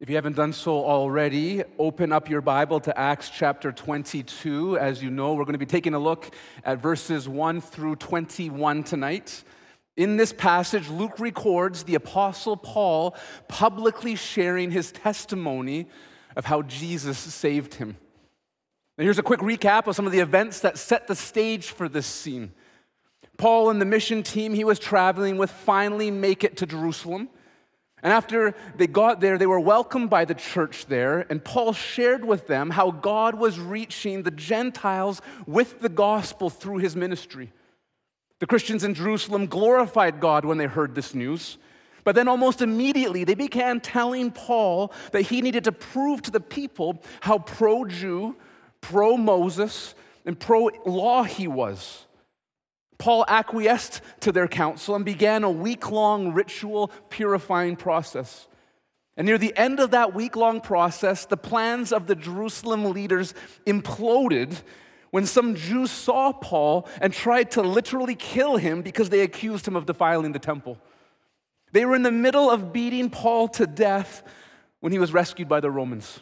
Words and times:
If 0.00 0.08
you 0.08 0.14
haven't 0.14 0.36
done 0.36 0.52
so 0.52 0.84
already, 0.84 1.64
open 1.76 2.12
up 2.12 2.30
your 2.30 2.40
Bible 2.40 2.78
to 2.78 2.96
Acts 2.96 3.30
chapter 3.30 3.72
22. 3.72 4.78
As 4.78 5.02
you 5.02 5.10
know, 5.10 5.34
we're 5.34 5.42
going 5.42 5.54
to 5.54 5.58
be 5.58 5.66
taking 5.66 5.92
a 5.92 5.98
look 5.98 6.32
at 6.64 6.78
verses 6.78 7.28
1 7.28 7.60
through 7.60 7.96
21 7.96 8.84
tonight. 8.84 9.42
In 9.96 10.16
this 10.16 10.32
passage, 10.32 10.88
Luke 10.88 11.18
records 11.18 11.82
the 11.82 11.96
Apostle 11.96 12.56
Paul 12.56 13.16
publicly 13.48 14.14
sharing 14.14 14.70
his 14.70 14.92
testimony 14.92 15.88
of 16.36 16.44
how 16.44 16.62
Jesus 16.62 17.18
saved 17.18 17.74
him. 17.74 17.96
Now, 18.98 19.02
here's 19.02 19.18
a 19.18 19.24
quick 19.24 19.40
recap 19.40 19.88
of 19.88 19.96
some 19.96 20.06
of 20.06 20.12
the 20.12 20.20
events 20.20 20.60
that 20.60 20.78
set 20.78 21.08
the 21.08 21.16
stage 21.16 21.70
for 21.70 21.88
this 21.88 22.06
scene. 22.06 22.52
Paul 23.36 23.68
and 23.68 23.80
the 23.80 23.84
mission 23.84 24.22
team 24.22 24.54
he 24.54 24.62
was 24.62 24.78
traveling 24.78 25.38
with 25.38 25.50
finally 25.50 26.12
make 26.12 26.44
it 26.44 26.56
to 26.58 26.66
Jerusalem. 26.66 27.30
And 28.02 28.12
after 28.12 28.54
they 28.76 28.86
got 28.86 29.20
there, 29.20 29.38
they 29.38 29.46
were 29.46 29.58
welcomed 29.58 30.08
by 30.08 30.24
the 30.24 30.34
church 30.34 30.86
there, 30.86 31.26
and 31.30 31.44
Paul 31.44 31.72
shared 31.72 32.24
with 32.24 32.46
them 32.46 32.70
how 32.70 32.92
God 32.92 33.34
was 33.34 33.58
reaching 33.58 34.22
the 34.22 34.30
Gentiles 34.30 35.20
with 35.46 35.80
the 35.80 35.88
gospel 35.88 36.48
through 36.48 36.78
his 36.78 36.94
ministry. 36.94 37.52
The 38.38 38.46
Christians 38.46 38.84
in 38.84 38.94
Jerusalem 38.94 39.46
glorified 39.46 40.20
God 40.20 40.44
when 40.44 40.58
they 40.58 40.66
heard 40.66 40.94
this 40.94 41.14
news. 41.14 41.58
But 42.04 42.14
then, 42.14 42.28
almost 42.28 42.62
immediately, 42.62 43.24
they 43.24 43.34
began 43.34 43.80
telling 43.80 44.30
Paul 44.30 44.92
that 45.12 45.22
he 45.22 45.42
needed 45.42 45.64
to 45.64 45.72
prove 45.72 46.22
to 46.22 46.30
the 46.30 46.40
people 46.40 47.02
how 47.20 47.38
pro 47.38 47.84
Jew, 47.84 48.36
pro 48.80 49.16
Moses, 49.16 49.94
and 50.24 50.38
pro 50.38 50.70
law 50.86 51.24
he 51.24 51.48
was. 51.48 52.06
Paul 52.98 53.24
acquiesced 53.28 54.00
to 54.20 54.32
their 54.32 54.48
counsel 54.48 54.96
and 54.96 55.04
began 55.04 55.44
a 55.44 55.50
week 55.50 55.90
long 55.90 56.32
ritual 56.32 56.88
purifying 57.08 57.76
process. 57.76 58.48
And 59.16 59.26
near 59.26 59.38
the 59.38 59.56
end 59.56 59.80
of 59.80 59.92
that 59.92 60.14
week 60.14 60.36
long 60.36 60.60
process, 60.60 61.24
the 61.24 61.36
plans 61.36 61.92
of 61.92 62.06
the 62.06 62.14
Jerusalem 62.14 62.84
leaders 62.92 63.34
imploded 63.66 64.60
when 65.10 65.26
some 65.26 65.54
Jews 65.54 65.90
saw 65.90 66.32
Paul 66.32 66.88
and 67.00 67.12
tried 67.12 67.52
to 67.52 67.62
literally 67.62 68.14
kill 68.14 68.56
him 68.56 68.82
because 68.82 69.08
they 69.08 69.20
accused 69.20 69.66
him 69.66 69.76
of 69.76 69.86
defiling 69.86 70.32
the 70.32 70.38
temple. 70.38 70.78
They 71.72 71.84
were 71.84 71.96
in 71.96 72.02
the 72.02 72.12
middle 72.12 72.50
of 72.50 72.72
beating 72.72 73.10
Paul 73.10 73.48
to 73.48 73.66
death 73.66 74.22
when 74.80 74.92
he 74.92 74.98
was 74.98 75.12
rescued 75.12 75.48
by 75.48 75.60
the 75.60 75.70
Romans. 75.70 76.20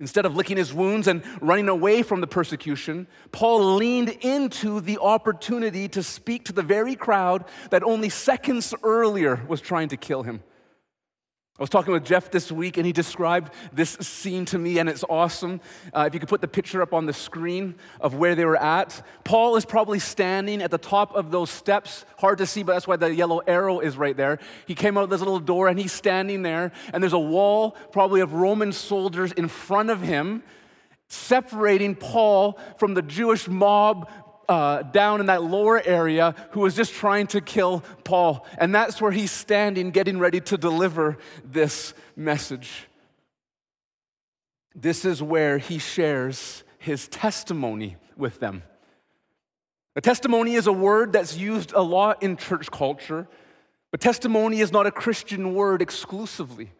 Instead 0.00 0.26
of 0.26 0.34
licking 0.34 0.56
his 0.56 0.74
wounds 0.74 1.06
and 1.06 1.22
running 1.40 1.68
away 1.68 2.02
from 2.02 2.20
the 2.20 2.26
persecution, 2.26 3.06
Paul 3.30 3.76
leaned 3.76 4.08
into 4.08 4.80
the 4.80 4.98
opportunity 4.98 5.86
to 5.88 6.02
speak 6.02 6.44
to 6.46 6.52
the 6.52 6.62
very 6.62 6.96
crowd 6.96 7.44
that 7.70 7.84
only 7.84 8.08
seconds 8.08 8.74
earlier 8.82 9.44
was 9.46 9.60
trying 9.60 9.88
to 9.90 9.96
kill 9.96 10.24
him. 10.24 10.42
I 11.56 11.62
was 11.62 11.70
talking 11.70 11.92
with 11.92 12.04
Jeff 12.04 12.32
this 12.32 12.50
week, 12.50 12.78
and 12.78 12.84
he 12.84 12.92
described 12.92 13.52
this 13.72 13.90
scene 13.90 14.44
to 14.46 14.58
me, 14.58 14.78
and 14.78 14.88
it's 14.88 15.04
awesome. 15.08 15.60
Uh, 15.92 16.02
if 16.08 16.12
you 16.12 16.18
could 16.18 16.28
put 16.28 16.40
the 16.40 16.48
picture 16.48 16.82
up 16.82 16.92
on 16.92 17.06
the 17.06 17.12
screen 17.12 17.76
of 18.00 18.14
where 18.14 18.34
they 18.34 18.44
were 18.44 18.60
at, 18.60 19.00
Paul 19.22 19.54
is 19.54 19.64
probably 19.64 20.00
standing 20.00 20.60
at 20.60 20.72
the 20.72 20.78
top 20.78 21.14
of 21.14 21.30
those 21.30 21.50
steps. 21.50 22.06
Hard 22.18 22.38
to 22.38 22.46
see, 22.46 22.64
but 22.64 22.72
that's 22.72 22.88
why 22.88 22.96
the 22.96 23.14
yellow 23.14 23.38
arrow 23.38 23.78
is 23.78 23.96
right 23.96 24.16
there. 24.16 24.40
He 24.66 24.74
came 24.74 24.98
out 24.98 25.04
of 25.04 25.10
this 25.10 25.20
little 25.20 25.38
door, 25.38 25.68
and 25.68 25.78
he's 25.78 25.92
standing 25.92 26.42
there, 26.42 26.72
and 26.92 27.00
there's 27.00 27.12
a 27.12 27.18
wall, 27.20 27.76
probably 27.92 28.20
of 28.20 28.32
Roman 28.32 28.72
soldiers, 28.72 29.30
in 29.30 29.46
front 29.46 29.90
of 29.90 30.00
him, 30.00 30.42
separating 31.06 31.94
Paul 31.94 32.58
from 32.78 32.94
the 32.94 33.02
Jewish 33.02 33.46
mob 33.46 34.10
uh, 34.48 34.82
down 34.82 35.20
in 35.20 35.26
that 35.26 35.42
lower 35.42 35.82
area 35.84 36.34
who 36.50 36.60
was 36.60 36.74
just 36.74 36.92
trying 36.92 37.26
to 37.28 37.40
kill 37.40 37.82
Paul. 38.04 38.46
And 38.58 38.74
that's 38.74 39.00
where 39.00 39.12
he's 39.12 39.30
standing, 39.30 39.90
getting 39.90 40.18
ready 40.18 40.40
to 40.42 40.56
deliver 40.56 41.18
this 41.44 41.94
message. 42.16 42.88
This 44.74 45.04
is 45.04 45.22
where 45.22 45.58
he 45.58 45.78
shares 45.78 46.64
his 46.78 47.08
testimony 47.08 47.96
with 48.16 48.40
them. 48.40 48.62
A 49.96 50.00
testimony 50.00 50.54
is 50.54 50.66
a 50.66 50.72
word 50.72 51.12
that's 51.12 51.36
used 51.36 51.72
a 51.72 51.82
lot 51.82 52.22
in 52.22 52.36
church 52.36 52.70
culture, 52.70 53.28
but 53.92 54.00
testimony 54.00 54.60
is 54.60 54.72
not 54.72 54.86
a 54.86 54.90
Christian 54.90 55.54
word 55.54 55.80
exclusively. 55.80 56.72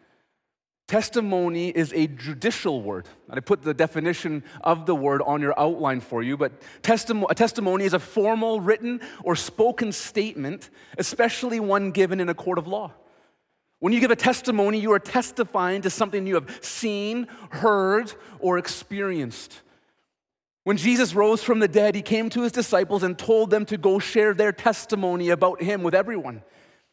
Testimony 0.87 1.69
is 1.69 1.91
a 1.93 2.05
judicial 2.05 2.81
word. 2.83 3.07
I 3.27 3.39
put 3.39 3.63
the 3.63 3.73
definition 3.73 4.43
of 4.61 4.85
the 4.85 4.93
word 4.93 5.23
on 5.23 5.41
your 5.41 5.59
outline 5.59 5.99
for 5.99 6.21
you, 6.21 6.37
but 6.37 6.51
a 6.87 7.35
testimony 7.35 7.85
is 7.85 7.93
a 7.93 7.99
formal, 7.99 8.61
written, 8.61 9.01
or 9.23 9.35
spoken 9.35 9.91
statement, 9.91 10.69
especially 10.99 11.59
one 11.59 11.89
given 11.89 12.19
in 12.19 12.29
a 12.29 12.35
court 12.35 12.59
of 12.59 12.67
law. 12.67 12.91
When 13.79 13.93
you 13.93 13.99
give 13.99 14.11
a 14.11 14.15
testimony, 14.15 14.79
you 14.79 14.91
are 14.91 14.99
testifying 14.99 15.81
to 15.81 15.89
something 15.89 16.27
you 16.27 16.35
have 16.35 16.59
seen, 16.61 17.27
heard, 17.49 18.13
or 18.39 18.59
experienced. 18.59 19.61
When 20.65 20.77
Jesus 20.77 21.15
rose 21.15 21.43
from 21.43 21.59
the 21.59 21.67
dead, 21.67 21.95
he 21.95 22.03
came 22.03 22.29
to 22.29 22.43
his 22.43 22.51
disciples 22.51 23.01
and 23.01 23.17
told 23.17 23.49
them 23.49 23.65
to 23.65 23.77
go 23.77 23.97
share 23.97 24.35
their 24.35 24.51
testimony 24.51 25.29
about 25.29 25.63
him 25.63 25.81
with 25.81 25.95
everyone. 25.95 26.43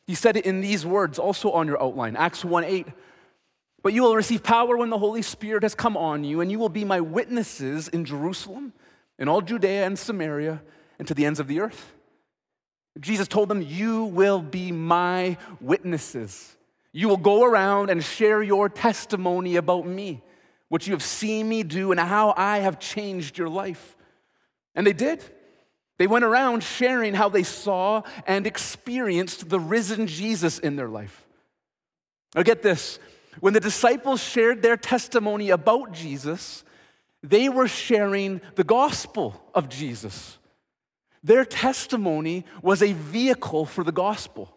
He 0.07 0.15
said 0.15 0.39
it 0.39 0.47
in 0.47 0.63
these 0.63 0.85
words, 0.85 1.19
also 1.19 1.51
on 1.53 1.67
your 1.67 1.83
outline 1.83 2.17
Acts 2.17 2.43
1 2.43 2.65
8. 2.65 2.87
But 3.83 3.93
you 3.93 4.03
will 4.03 4.15
receive 4.15 4.43
power 4.43 4.77
when 4.77 4.91
the 4.91 4.99
Holy 4.99 5.23
Spirit 5.23 5.65
has 5.65 5.75
come 5.75 5.97
on 5.97 6.23
you, 6.23 6.41
and 6.41 6.51
you 6.51 6.59
will 6.59 6.69
be 6.69 6.85
my 6.85 7.01
witnesses 7.01 7.89
in 7.89 8.05
Jerusalem, 8.05 8.73
in 9.19 9.29
all 9.29 9.41
Judea 9.41 9.85
and 9.85 9.99
Samaria, 9.99 10.63
and 10.99 11.09
to 11.09 11.15
the 11.15 11.27
ends 11.27 11.41
of 11.41 11.49
the 11.49 11.61
earth. 11.61 11.93
Jesus 13.01 13.27
told 13.27 13.49
them, 13.49 13.63
You 13.63 14.05
will 14.05 14.41
be 14.41 14.71
my 14.71 15.37
witnesses. 15.61 16.57
You 16.93 17.09
will 17.09 17.17
go 17.17 17.43
around 17.43 17.91
and 17.91 18.05
share 18.05 18.43
your 18.43 18.69
testimony 18.69 19.57
about 19.57 19.87
me, 19.87 20.23
what 20.69 20.87
you 20.87 20.93
have 20.93 21.03
seen 21.03 21.49
me 21.49 21.63
do, 21.63 21.91
and 21.91 21.99
how 21.99 22.35
I 22.37 22.59
have 22.59 22.79
changed 22.79 23.39
your 23.39 23.49
life. 23.49 23.97
And 24.75 24.87
they 24.87 24.93
did. 24.93 25.25
They 25.99 26.07
went 26.07 26.25
around 26.25 26.63
sharing 26.63 27.15
how 27.15 27.29
they 27.29 27.43
saw 27.43 28.03
and 28.27 28.47
experienced 28.47 29.49
the 29.49 29.61
risen 29.61 30.07
Jesus 30.07 30.59
in 30.59 30.77
their 30.77 30.89
life. 30.89 31.27
Now, 32.35 32.43
get 32.43 32.63
this 32.63 32.99
when 33.41 33.55
the 33.55 33.61
disciples 33.61 34.23
shared 34.23 34.63
their 34.63 34.77
testimony 34.77 35.51
about 35.51 35.93
Jesus, 35.93 36.65
they 37.23 37.49
were 37.49 37.69
sharing 37.69 38.41
the 38.57 38.65
gospel 38.65 39.43
of 39.55 39.69
Jesus. 39.69 40.39
Their 41.23 41.45
testimony 41.45 42.45
was 42.63 42.83
a 42.83 42.93
vehicle 42.93 43.65
for 43.65 43.85
the 43.85 43.93
gospel. 43.93 44.57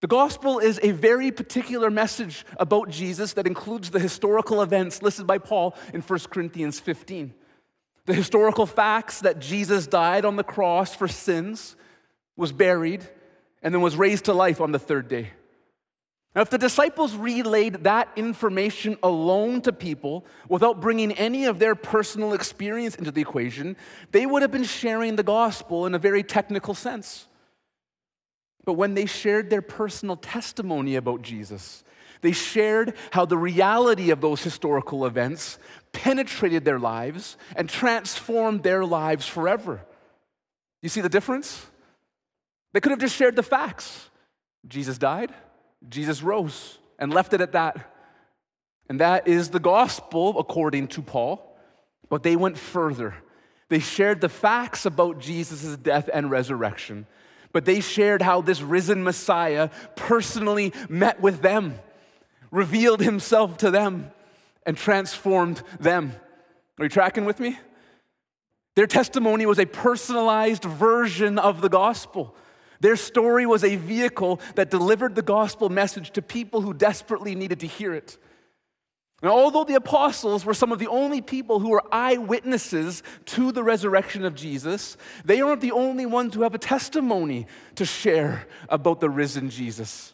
The 0.00 0.08
gospel 0.08 0.58
is 0.58 0.80
a 0.82 0.90
very 0.90 1.30
particular 1.30 1.88
message 1.88 2.44
about 2.58 2.90
Jesus 2.90 3.34
that 3.34 3.46
includes 3.46 3.90
the 3.90 4.00
historical 4.00 4.60
events 4.60 5.00
listed 5.00 5.28
by 5.28 5.38
Paul 5.38 5.76
in 5.94 6.00
1 6.00 6.18
Corinthians 6.30 6.80
15. 6.80 7.32
The 8.06 8.14
historical 8.14 8.66
facts 8.66 9.20
that 9.20 9.38
Jesus 9.38 9.86
died 9.86 10.24
on 10.24 10.34
the 10.34 10.42
cross 10.42 10.96
for 10.96 11.06
sins, 11.06 11.76
was 12.36 12.50
buried, 12.50 13.06
and 13.62 13.72
then 13.72 13.80
was 13.80 13.94
raised 13.94 14.24
to 14.24 14.32
life 14.32 14.60
on 14.60 14.72
the 14.72 14.78
third 14.78 15.06
day. 15.06 15.30
Now, 16.34 16.40
if 16.40 16.48
the 16.48 16.58
disciples 16.58 17.14
relayed 17.14 17.84
that 17.84 18.08
information 18.16 18.96
alone 19.02 19.60
to 19.62 19.72
people 19.72 20.24
without 20.48 20.80
bringing 20.80 21.12
any 21.12 21.44
of 21.44 21.58
their 21.58 21.74
personal 21.74 22.32
experience 22.32 22.94
into 22.94 23.10
the 23.10 23.20
equation, 23.20 23.76
they 24.12 24.24
would 24.24 24.40
have 24.40 24.50
been 24.50 24.64
sharing 24.64 25.16
the 25.16 25.22
gospel 25.22 25.84
in 25.84 25.94
a 25.94 25.98
very 25.98 26.22
technical 26.22 26.72
sense. 26.72 27.26
But 28.64 28.74
when 28.74 28.94
they 28.94 29.04
shared 29.04 29.50
their 29.50 29.60
personal 29.60 30.16
testimony 30.16 30.96
about 30.96 31.20
Jesus, 31.20 31.84
they 32.22 32.32
shared 32.32 32.94
how 33.10 33.26
the 33.26 33.36
reality 33.36 34.10
of 34.10 34.22
those 34.22 34.42
historical 34.42 35.04
events 35.04 35.58
penetrated 35.92 36.64
their 36.64 36.78
lives 36.78 37.36
and 37.56 37.68
transformed 37.68 38.62
their 38.62 38.86
lives 38.86 39.26
forever. 39.26 39.82
You 40.80 40.88
see 40.88 41.02
the 41.02 41.08
difference? 41.10 41.66
They 42.72 42.80
could 42.80 42.90
have 42.90 43.00
just 43.00 43.16
shared 43.16 43.36
the 43.36 43.42
facts. 43.42 44.08
Jesus 44.66 44.96
died. 44.96 45.34
Jesus 45.88 46.22
rose 46.22 46.78
and 46.98 47.12
left 47.12 47.34
it 47.34 47.40
at 47.40 47.52
that. 47.52 47.90
And 48.88 49.00
that 49.00 49.28
is 49.28 49.50
the 49.50 49.60
gospel 49.60 50.38
according 50.38 50.88
to 50.88 51.02
Paul. 51.02 51.56
But 52.08 52.22
they 52.22 52.36
went 52.36 52.58
further. 52.58 53.14
They 53.68 53.78
shared 53.78 54.20
the 54.20 54.28
facts 54.28 54.84
about 54.84 55.18
Jesus' 55.18 55.78
death 55.78 56.10
and 56.12 56.30
resurrection, 56.30 57.06
but 57.52 57.64
they 57.64 57.80
shared 57.80 58.20
how 58.20 58.42
this 58.42 58.60
risen 58.60 59.02
Messiah 59.02 59.70
personally 59.96 60.74
met 60.90 61.22
with 61.22 61.40
them, 61.40 61.78
revealed 62.50 63.00
himself 63.00 63.56
to 63.58 63.70
them, 63.70 64.10
and 64.66 64.76
transformed 64.76 65.62
them. 65.80 66.12
Are 66.78 66.84
you 66.84 66.90
tracking 66.90 67.24
with 67.24 67.40
me? 67.40 67.58
Their 68.74 68.86
testimony 68.86 69.46
was 69.46 69.58
a 69.58 69.64
personalized 69.64 70.64
version 70.64 71.38
of 71.38 71.62
the 71.62 71.70
gospel. 71.70 72.34
Their 72.82 72.96
story 72.96 73.46
was 73.46 73.62
a 73.62 73.76
vehicle 73.76 74.40
that 74.56 74.68
delivered 74.68 75.14
the 75.14 75.22
gospel 75.22 75.68
message 75.68 76.10
to 76.10 76.20
people 76.20 76.62
who 76.62 76.74
desperately 76.74 77.36
needed 77.36 77.60
to 77.60 77.66
hear 77.68 77.94
it. 77.94 78.18
And 79.22 79.30
although 79.30 79.62
the 79.62 79.76
apostles 79.76 80.44
were 80.44 80.52
some 80.52 80.72
of 80.72 80.80
the 80.80 80.88
only 80.88 81.20
people 81.20 81.60
who 81.60 81.68
were 81.68 81.84
eyewitnesses 81.92 83.04
to 83.26 83.52
the 83.52 83.62
resurrection 83.62 84.24
of 84.24 84.34
Jesus, 84.34 84.96
they 85.24 85.40
aren't 85.40 85.60
the 85.60 85.70
only 85.70 86.06
ones 86.06 86.34
who 86.34 86.42
have 86.42 86.56
a 86.56 86.58
testimony 86.58 87.46
to 87.76 87.84
share 87.84 88.48
about 88.68 88.98
the 88.98 89.08
risen 89.08 89.48
Jesus. 89.48 90.12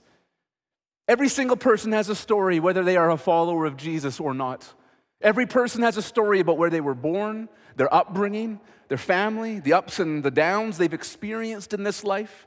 Every 1.09 1.31
single 1.31 1.57
person 1.57 1.93
has 1.93 2.11
a 2.11 2.15
story, 2.15 2.61
whether 2.61 2.85
they 2.85 2.99
are 2.99 3.11
a 3.11 3.17
follower 3.17 3.65
of 3.65 3.79
Jesus 3.79 4.21
or 4.21 4.35
not. 4.35 4.75
Every 5.23 5.47
person 5.47 5.81
has 5.81 5.97
a 5.97 6.03
story 6.03 6.41
about 6.41 6.59
where 6.59 6.69
they 6.69 6.83
were 6.83 6.95
born, 6.95 7.49
their 7.77 7.93
upbringing, 7.93 8.61
their 8.89 8.99
family, 8.99 9.59
the 9.59 9.73
ups 9.73 10.01
and 10.01 10.23
the 10.23 10.31
downs 10.31 10.77
they've 10.77 10.93
experienced 10.93 11.73
in 11.73 11.83
this 11.83 12.05
life. 12.05 12.45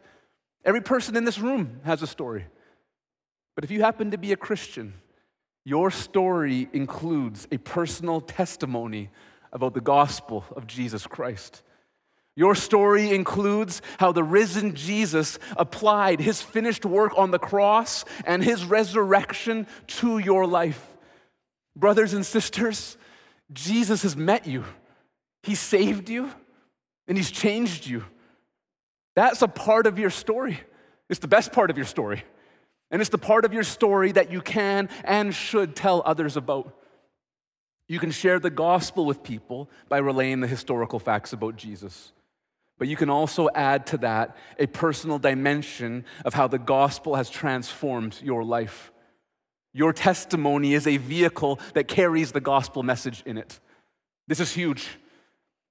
Every 0.63 0.81
person 0.81 1.15
in 1.15 1.23
this 1.23 1.39
room 1.39 1.81
has 1.83 2.01
a 2.01 2.07
story. 2.07 2.45
But 3.55 3.63
if 3.63 3.71
you 3.71 3.81
happen 3.81 4.11
to 4.11 4.17
be 4.17 4.31
a 4.31 4.37
Christian, 4.37 4.93
your 5.65 5.91
story 5.91 6.69
includes 6.73 7.47
a 7.51 7.57
personal 7.57 8.21
testimony 8.21 9.09
about 9.51 9.73
the 9.73 9.81
gospel 9.81 10.45
of 10.55 10.67
Jesus 10.67 11.05
Christ. 11.05 11.63
Your 12.35 12.55
story 12.55 13.13
includes 13.13 13.81
how 13.99 14.13
the 14.13 14.23
risen 14.23 14.73
Jesus 14.73 15.37
applied 15.57 16.21
his 16.21 16.41
finished 16.41 16.85
work 16.85 17.11
on 17.17 17.31
the 17.31 17.39
cross 17.39 18.05
and 18.25 18.43
his 18.43 18.63
resurrection 18.63 19.67
to 19.87 20.17
your 20.17 20.47
life. 20.47 20.95
Brothers 21.75 22.13
and 22.13 22.25
sisters, 22.25 22.97
Jesus 23.51 24.03
has 24.03 24.15
met 24.15 24.47
you, 24.47 24.63
he 25.43 25.55
saved 25.55 26.09
you, 26.09 26.31
and 27.07 27.17
he's 27.17 27.31
changed 27.31 27.85
you. 27.85 28.05
That's 29.21 29.43
a 29.43 29.47
part 29.47 29.85
of 29.85 29.99
your 29.99 30.09
story. 30.09 30.59
It's 31.07 31.19
the 31.19 31.27
best 31.27 31.51
part 31.51 31.69
of 31.69 31.77
your 31.77 31.85
story. 31.85 32.23
And 32.89 33.03
it's 33.03 33.11
the 33.11 33.19
part 33.19 33.45
of 33.45 33.53
your 33.53 33.61
story 33.61 34.11
that 34.13 34.31
you 34.31 34.41
can 34.41 34.89
and 35.03 35.31
should 35.31 35.75
tell 35.75 36.01
others 36.03 36.37
about. 36.37 36.75
You 37.87 37.99
can 37.99 38.09
share 38.09 38.39
the 38.39 38.49
gospel 38.49 39.05
with 39.05 39.21
people 39.21 39.69
by 39.89 39.99
relaying 39.99 40.39
the 40.39 40.47
historical 40.47 40.97
facts 40.97 41.33
about 41.33 41.55
Jesus. 41.55 42.13
But 42.79 42.87
you 42.87 42.95
can 42.95 43.11
also 43.11 43.47
add 43.53 43.85
to 43.87 43.99
that 43.99 44.35
a 44.57 44.65
personal 44.65 45.19
dimension 45.19 46.03
of 46.25 46.33
how 46.33 46.47
the 46.47 46.57
gospel 46.57 47.13
has 47.13 47.29
transformed 47.29 48.19
your 48.23 48.43
life. 48.43 48.91
Your 49.71 49.93
testimony 49.93 50.73
is 50.73 50.87
a 50.87 50.97
vehicle 50.97 51.59
that 51.75 51.87
carries 51.87 52.31
the 52.31 52.41
gospel 52.41 52.81
message 52.81 53.21
in 53.27 53.37
it. 53.37 53.59
This 54.27 54.39
is 54.39 54.51
huge. 54.51 54.87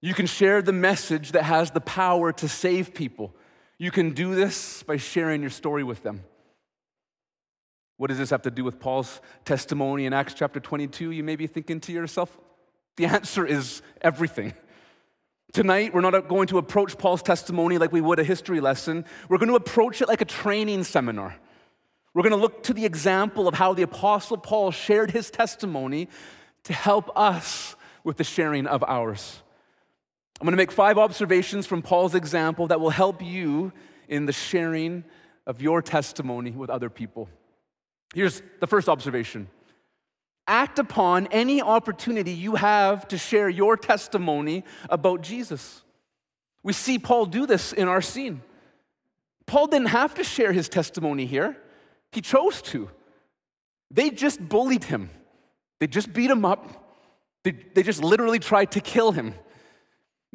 You 0.03 0.15
can 0.15 0.27
share 0.27 0.63
the 0.63 0.73
message 0.73 1.33
that 1.33 1.43
has 1.43 1.73
the 1.73 1.81
power 1.81 2.33
to 2.35 2.49
save 2.49 2.95
people. 2.95 3.35
You 3.81 3.91
can 3.91 4.11
do 4.11 4.35
this 4.35 4.83
by 4.83 4.99
sharing 4.99 5.41
your 5.41 5.49
story 5.49 5.83
with 5.83 6.03
them. 6.03 6.23
What 7.97 8.09
does 8.09 8.19
this 8.19 8.29
have 8.29 8.43
to 8.43 8.51
do 8.51 8.63
with 8.63 8.79
Paul's 8.79 9.23
testimony 9.47 10.05
in 10.05 10.13
Acts 10.13 10.35
chapter 10.35 10.61
22? 10.61 11.13
You 11.13 11.25
may 11.25 11.35
be 11.35 11.47
thinking 11.47 11.81
to 11.81 11.93
yourself, 11.93 12.39
the 12.99 13.07
answer 13.07 13.47
is 13.47 13.81
everything. 14.03 14.53
Tonight, 15.55 15.95
we're 15.95 16.03
not 16.03 16.29
going 16.29 16.47
to 16.49 16.59
approach 16.59 16.99
Paul's 16.99 17.23
testimony 17.23 17.79
like 17.79 17.91
we 17.91 18.03
would 18.03 18.19
a 18.19 18.25
history 18.25 18.61
lesson. 18.61 19.07
We're 19.31 19.39
going 19.39 19.49
to 19.49 19.57
approach 19.57 20.03
it 20.03 20.09
like 20.09 20.21
a 20.21 20.27
training 20.27 20.85
seminar. 20.85 21.35
We're 22.13 22.23
going 22.23 22.35
to 22.35 22.37
look 22.37 22.63
to 22.65 22.75
the 22.75 22.85
example 22.85 23.49
of 23.49 23.55
how 23.55 23.73
the 23.73 23.83
Apostle 23.83 24.37
Paul 24.37 24.73
shared 24.73 25.11
his 25.11 25.31
testimony 25.31 26.11
to 26.65 26.75
help 26.75 27.11
us 27.17 27.77
with 28.05 28.19
the 28.19 28.25
sharing 28.25 28.67
of 28.67 28.85
ours. 28.87 29.41
I'm 30.41 30.47
going 30.47 30.53
to 30.53 30.57
make 30.57 30.73
five 30.73 30.97
observations 30.97 31.67
from 31.67 31.83
Paul's 31.83 32.15
example 32.15 32.69
that 32.69 32.81
will 32.81 32.91
help 32.91 33.23
you 33.23 33.73
in 34.09 34.25
the 34.25 34.33
sharing 34.33 35.05
of 35.47 35.61
your 35.61 35.83
testimony 35.83 36.51
with 36.51 36.71
other 36.71 36.89
people. 36.89 37.29
Here's 38.15 38.43
the 38.59 38.67
first 38.67 38.89
observation 38.89 39.49
act 40.47 40.79
upon 40.79 41.29
any 41.29 41.63
opportunity 41.63 42.33
you 42.33 42.57
have 42.57 43.07
to 43.07 43.19
share 43.19 43.49
your 43.49 43.77
testimony 43.77 44.65
about 44.89 45.21
Jesus. 45.21 45.83
We 46.63 46.73
see 46.73 46.99
Paul 46.99 47.27
do 47.27 47.47
this 47.47 47.73
in 47.73 47.87
our 47.87 48.03
scene. 48.03 48.43
Paul 49.47 49.69
didn't 49.69 49.89
have 49.89 50.15
to 50.15 50.25
share 50.25 50.53
his 50.53 50.69
testimony 50.69 51.27
here, 51.27 51.57
he 52.13 52.21
chose 52.21 52.63
to. 52.63 52.91
They 53.91 54.11
just 54.11 54.41
bullied 54.41 54.85
him, 54.85 55.11
they 55.81 55.87
just 55.87 56.13
beat 56.13 56.31
him 56.31 56.45
up, 56.45 56.97
they, 57.45 57.53
they 57.53 57.83
just 57.83 58.03
literally 58.03 58.39
tried 58.39 58.73
to 58.73 58.81
kill 58.81 59.13
him. 59.13 59.35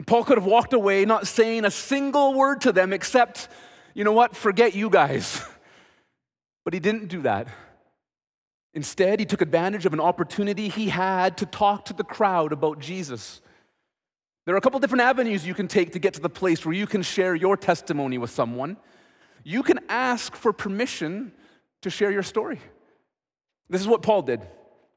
Paul 0.06 0.25
could 0.25 0.38
have 0.38 0.45
walked 0.45 0.74
away 0.74 1.06
not 1.06 1.27
saying 1.27 1.63
a 1.63 1.71
single 1.71 2.33
word 2.33 2.62
to 2.62 2.71
them 2.71 2.92
except, 2.92 3.47
you 3.94 4.03
know 4.03 4.12
what, 4.12 4.36
forget 4.36 4.75
you 4.75 4.89
guys. 4.89 5.42
But 6.65 6.74
he 6.74 6.80
didn't 6.80 7.09
do 7.09 7.21
that. 7.21 7.47
Instead, 8.74 9.19
he 9.19 9.25
took 9.25 9.42
advantage 9.42 9.86
of 9.86 9.94
an 9.94 10.00
opportunity 10.00 10.68
he 10.68 10.89
had 10.89 11.38
to 11.38 11.45
talk 11.45 11.86
to 11.86 11.94
the 11.94 12.03
crowd 12.03 12.51
about 12.51 12.80
Jesus. 12.80 13.39
There 14.45 14.53
are 14.53 14.57
a 14.57 14.62
couple 14.62 14.80
different 14.80 15.03
avenues 15.03 15.45
you 15.45 15.53
can 15.53 15.68
take 15.68 15.94
to 15.94 16.00
get 16.00 16.15
to 16.15 16.19
the 16.19 16.30
place 16.30 16.65
where 16.65 16.74
you 16.74 16.88
can 16.88 17.03
share 17.03 17.36
your 17.36 17.56
testimony 17.56 18.18
with 18.18 18.31
someone. 18.31 18.77
You 19.44 19.63
can 19.63 19.80
ask 19.89 20.36
for 20.36 20.51
permission 20.51 21.31
to 21.83 21.89
share 21.89 22.12
your 22.12 22.24
story. 22.24 22.59
This 23.69 23.81
is 23.81 23.88
what 23.88 24.01
Paul 24.01 24.24
did. 24.24 24.41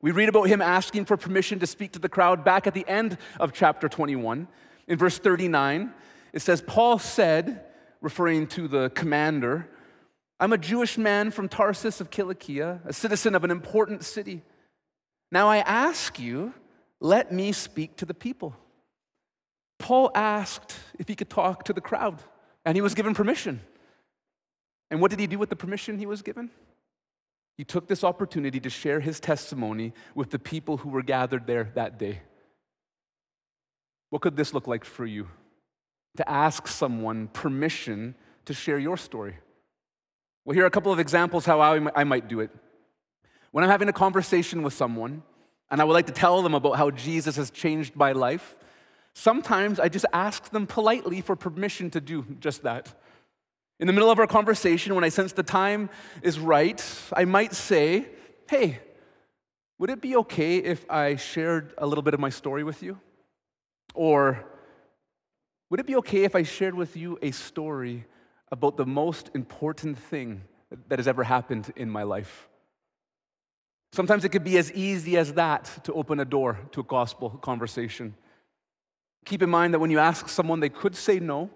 We 0.01 0.11
read 0.11 0.29
about 0.29 0.45
him 0.49 0.63
asking 0.63 1.05
for 1.05 1.17
permission 1.17 1.59
to 1.61 1.67
speak 1.67 1.93
to 1.93 1.99
the 1.99 2.09
crowd 2.09 2.45
back 2.45 2.67
at 2.67 2.75
the 2.75 2.87
end 2.89 3.19
of 3.39 3.53
chapter 3.53 3.89
21. 3.89 4.49
In 4.89 4.99
verse 4.99 5.19
39, 5.19 5.93
it 6.33 6.41
says, 6.41 6.63
Paul 6.63 6.99
said, 6.99 7.65
referring 8.01 8.47
to 8.49 8.67
the 8.67 8.91
commander, 8.91 9.69
I'm 10.41 10.53
a 10.53 10.59
Jewish 10.59 10.97
man 10.97 11.31
from 11.31 11.49
Tarsus 11.49 12.01
of 12.01 12.11
Cilicia, 12.11 12.81
a 12.85 12.93
citizen 12.93 13.35
of 13.35 13.45
an 13.45 13.51
important 13.51 14.05
city. 14.05 14.43
Now 15.31 15.49
I 15.49 15.59
ask 15.59 16.19
you, 16.19 16.55
let 17.01 17.33
me 17.33 17.53
speak 17.53 17.97
to 17.97 18.07
the 18.07 18.15
people. 18.15 18.57
Paul 19.79 20.11
asked 20.15 20.75
if 20.99 21.07
he 21.07 21.15
could 21.15 21.31
talk 21.31 21.65
to 21.65 21.73
the 21.73 21.81
crowd, 21.81 22.23
and 22.65 22.77
he 22.77 22.81
was 22.81 22.95
given 22.95 23.15
permission. 23.15 23.61
And 24.91 25.01
what 25.01 25.11
did 25.11 25.21
he 25.21 25.27
do 25.27 25.39
with 25.39 25.51
the 25.51 25.57
permission 25.57 25.99
he 25.99 26.07
was 26.07 26.23
given? 26.23 26.51
He 27.57 27.65
took 27.65 27.89
this 27.89 28.05
opportunity 28.05 28.61
to 28.61 28.71
share 28.71 29.01
his 29.01 29.21
testimony 29.21 29.93
with 30.15 30.31
the 30.31 30.39
people 30.39 30.79
who 30.79 30.89
were 30.89 31.03
gathered 31.03 31.47
there 31.47 31.73
that 31.75 31.99
day. 31.99 32.23
What 34.11 34.23
could 34.23 34.37
this 34.37 34.55
look 34.55 34.67
like 34.67 34.85
for 34.85 35.05
you? 35.05 35.29
To 36.17 36.29
ask 36.29 36.67
someone 36.67 37.29
permission 37.29 38.15
to 38.47 38.55
share 38.55 38.79
your 38.79 38.97
story. 38.97 39.37
Well, 40.45 40.55
here 40.55 40.65
are 40.65 40.69
a 40.69 40.71
couple 40.71 40.93
of 40.93 40.99
examples 40.99 41.45
how 41.45 41.61
I 41.61 42.05
might 42.05 42.29
do 42.29 42.41
it. 42.41 42.51
When 43.51 43.65
I'm 43.65 43.71
having 43.71 43.89
a 43.89 43.93
conversation 43.93 44.63
with 44.63 44.73
someone 44.73 45.23
and 45.71 45.81
I 45.81 45.85
would 45.85 45.93
like 45.93 46.07
to 46.07 46.13
tell 46.13 46.43
them 46.43 46.55
about 46.55 46.77
how 46.77 46.91
Jesus 46.91 47.37
has 47.37 47.51
changed 47.51 47.97
my 47.97 48.13
life, 48.13 48.57
sometimes 49.15 49.79
I 49.79 49.89
just 49.89 50.07
ask 50.13 50.51
them 50.51 50.67
politely 50.67 51.21
for 51.21 51.37
permission 51.37 51.91
to 51.91 52.01
do 52.01 52.25
just 52.41 52.63
that. 52.63 52.95
In 53.81 53.87
the 53.87 53.93
middle 53.93 54.11
of 54.11 54.19
our 54.19 54.27
conversation, 54.27 54.95
when 54.95 55.05
I 55.05 55.09
sense 55.09 55.33
the 55.33 55.43
time 55.43 55.91
is 56.23 56.39
right, 56.39 56.83
I 57.13 57.25
might 57.27 57.55
say, 57.55 58.07
Hey, 58.49 58.81
would 59.79 59.91
it 59.91 60.01
be 60.01 60.17
okay 60.17 60.57
if 60.57 60.91
I 60.91 61.17
shared 61.17 61.75
a 61.79 61.87
little 61.87 62.03
bit 62.03 62.15
of 62.15 62.21
my 62.21 62.31
story 62.31 62.65
with 62.65 62.83
you? 62.83 62.99
Or 63.99 64.45
would 65.71 65.81
it 65.81 65.87
be 65.87 65.97
okay 65.97 66.23
if 66.23 66.37
I 66.37 66.45
shared 66.45 66.75
with 66.75 66.97
you 66.97 67.19
a 67.21 67.33
story 67.33 68.07
about 68.53 68.77
the 68.77 68.87
most 68.87 69.29
important 69.35 69.99
thing 69.99 70.43
that 70.89 71.01
has 71.01 71.09
ever 71.09 71.25
happened 71.25 71.73
in 71.75 71.91
my 71.91 72.05
life. 72.05 72.49
Sometimes 73.93 74.25
it 74.25 74.29
could 74.29 74.45
be 74.45 74.57
as 74.57 74.71
easy 74.73 75.17
as 75.17 75.33
that 75.35 75.81
to 75.83 75.93
open 75.95 76.21
a 76.21 76.25
door 76.25 76.61
to 76.73 76.81
a 76.81 76.85
gospel 76.85 77.31
conversation. 77.31 78.15
Keep 79.25 79.43
in 79.43 79.51
mind 79.51 79.75
that 79.75 79.81
when 79.81 79.91
you 79.91 79.99
ask 79.99 80.29
someone, 80.29 80.61
they 80.61 80.69
could 80.69 80.95
say 80.95 81.19
no, 81.19 81.51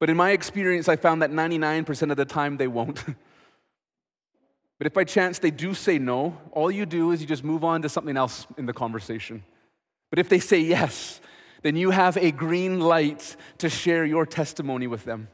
but 0.00 0.10
in 0.10 0.16
my 0.16 0.32
experience, 0.32 0.86
I 0.86 0.96
found 0.96 1.22
that 1.22 1.30
99% 1.30 2.10
of 2.10 2.18
the 2.18 2.26
time 2.26 2.58
they 2.58 2.68
won't. 2.68 3.04
but 4.78 4.86
if 4.86 4.92
by 4.92 5.04
chance 5.04 5.38
they 5.38 5.50
do 5.50 5.72
say 5.74 5.98
no, 5.98 6.36
all 6.52 6.70
you 6.70 6.84
do 6.84 7.12
is 7.12 7.22
you 7.22 7.26
just 7.26 7.42
move 7.42 7.64
on 7.64 7.82
to 7.82 7.88
something 7.88 8.16
else 8.16 8.46
in 8.58 8.66
the 8.66 8.74
conversation. 8.74 9.42
But 10.10 10.18
if 10.18 10.28
they 10.28 10.38
say 10.38 10.58
yes, 10.58 11.20
then 11.62 11.76
you 11.76 11.90
have 11.90 12.16
a 12.16 12.30
green 12.30 12.80
light 12.80 13.36
to 13.58 13.68
share 13.68 14.04
your 14.04 14.26
testimony 14.26 14.86
with 14.86 15.04
them. 15.04 15.28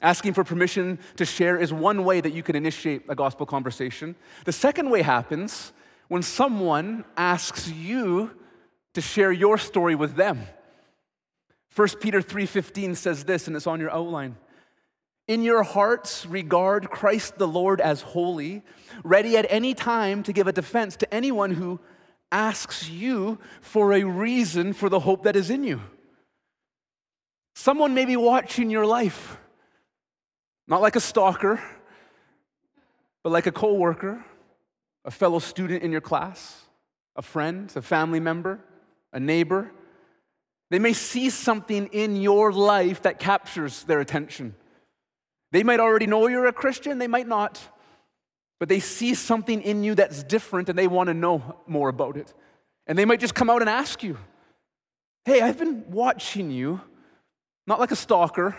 Asking 0.00 0.32
for 0.32 0.44
permission 0.44 0.98
to 1.16 1.24
share 1.24 1.56
is 1.56 1.72
one 1.72 2.04
way 2.04 2.20
that 2.20 2.32
you 2.32 2.42
can 2.42 2.54
initiate 2.54 3.02
a 3.08 3.14
gospel 3.14 3.46
conversation. 3.46 4.14
The 4.44 4.52
second 4.52 4.90
way 4.90 5.02
happens 5.02 5.72
when 6.08 6.22
someone 6.22 7.04
asks 7.16 7.68
you 7.68 8.30
to 8.94 9.00
share 9.00 9.32
your 9.32 9.58
story 9.58 9.94
with 9.94 10.14
them. 10.14 10.46
1 11.74 12.00
Peter 12.00 12.20
3:15 12.20 12.94
says 12.96 13.24
this 13.24 13.46
and 13.46 13.56
it's 13.56 13.66
on 13.66 13.80
your 13.80 13.90
outline. 13.90 14.36
In 15.26 15.42
your 15.42 15.62
hearts 15.62 16.24
regard 16.26 16.90
Christ 16.90 17.36
the 17.36 17.46
Lord 17.46 17.80
as 17.80 18.00
holy, 18.00 18.62
ready 19.04 19.36
at 19.36 19.46
any 19.50 19.74
time 19.74 20.22
to 20.22 20.32
give 20.32 20.46
a 20.46 20.52
defense 20.52 20.96
to 20.96 21.14
anyone 21.14 21.50
who 21.52 21.80
asks 22.30 22.88
you 22.88 23.38
for 23.60 23.92
a 23.92 24.04
reason 24.04 24.72
for 24.72 24.88
the 24.88 25.00
hope 25.00 25.22
that 25.24 25.36
is 25.36 25.50
in 25.50 25.64
you. 25.64 25.80
Someone 27.54 27.94
may 27.94 28.04
be 28.04 28.16
watching 28.16 28.70
your 28.70 28.86
life 28.86 29.38
not 30.68 30.82
like 30.82 30.96
a 30.96 31.00
stalker, 31.00 31.60
but 33.24 33.32
like 33.32 33.46
a 33.46 33.52
coworker, 33.52 34.22
a 35.04 35.10
fellow 35.10 35.38
student 35.38 35.82
in 35.82 35.90
your 35.90 36.02
class, 36.02 36.62
a 37.16 37.22
friend, 37.22 37.72
a 37.74 37.82
family 37.82 38.20
member, 38.20 38.60
a 39.12 39.18
neighbor. 39.18 39.72
They 40.70 40.78
may 40.78 40.92
see 40.92 41.30
something 41.30 41.86
in 41.86 42.16
your 42.16 42.52
life 42.52 43.02
that 43.02 43.18
captures 43.18 43.84
their 43.84 44.00
attention. 44.00 44.54
They 45.50 45.62
might 45.62 45.80
already 45.80 46.06
know 46.06 46.28
you're 46.28 46.46
a 46.46 46.52
Christian, 46.52 46.98
they 46.98 47.06
might 47.06 47.26
not. 47.26 47.58
But 48.58 48.68
they 48.68 48.80
see 48.80 49.14
something 49.14 49.62
in 49.62 49.84
you 49.84 49.94
that's 49.94 50.22
different 50.22 50.68
and 50.68 50.78
they 50.78 50.88
want 50.88 51.08
to 51.08 51.14
know 51.14 51.56
more 51.66 51.88
about 51.88 52.16
it. 52.16 52.32
And 52.86 52.98
they 52.98 53.04
might 53.04 53.20
just 53.20 53.34
come 53.34 53.50
out 53.50 53.60
and 53.60 53.70
ask 53.70 54.02
you, 54.02 54.18
Hey, 55.24 55.42
I've 55.42 55.58
been 55.58 55.84
watching 55.90 56.50
you, 56.50 56.80
not 57.66 57.78
like 57.78 57.90
a 57.90 57.96
stalker, 57.96 58.56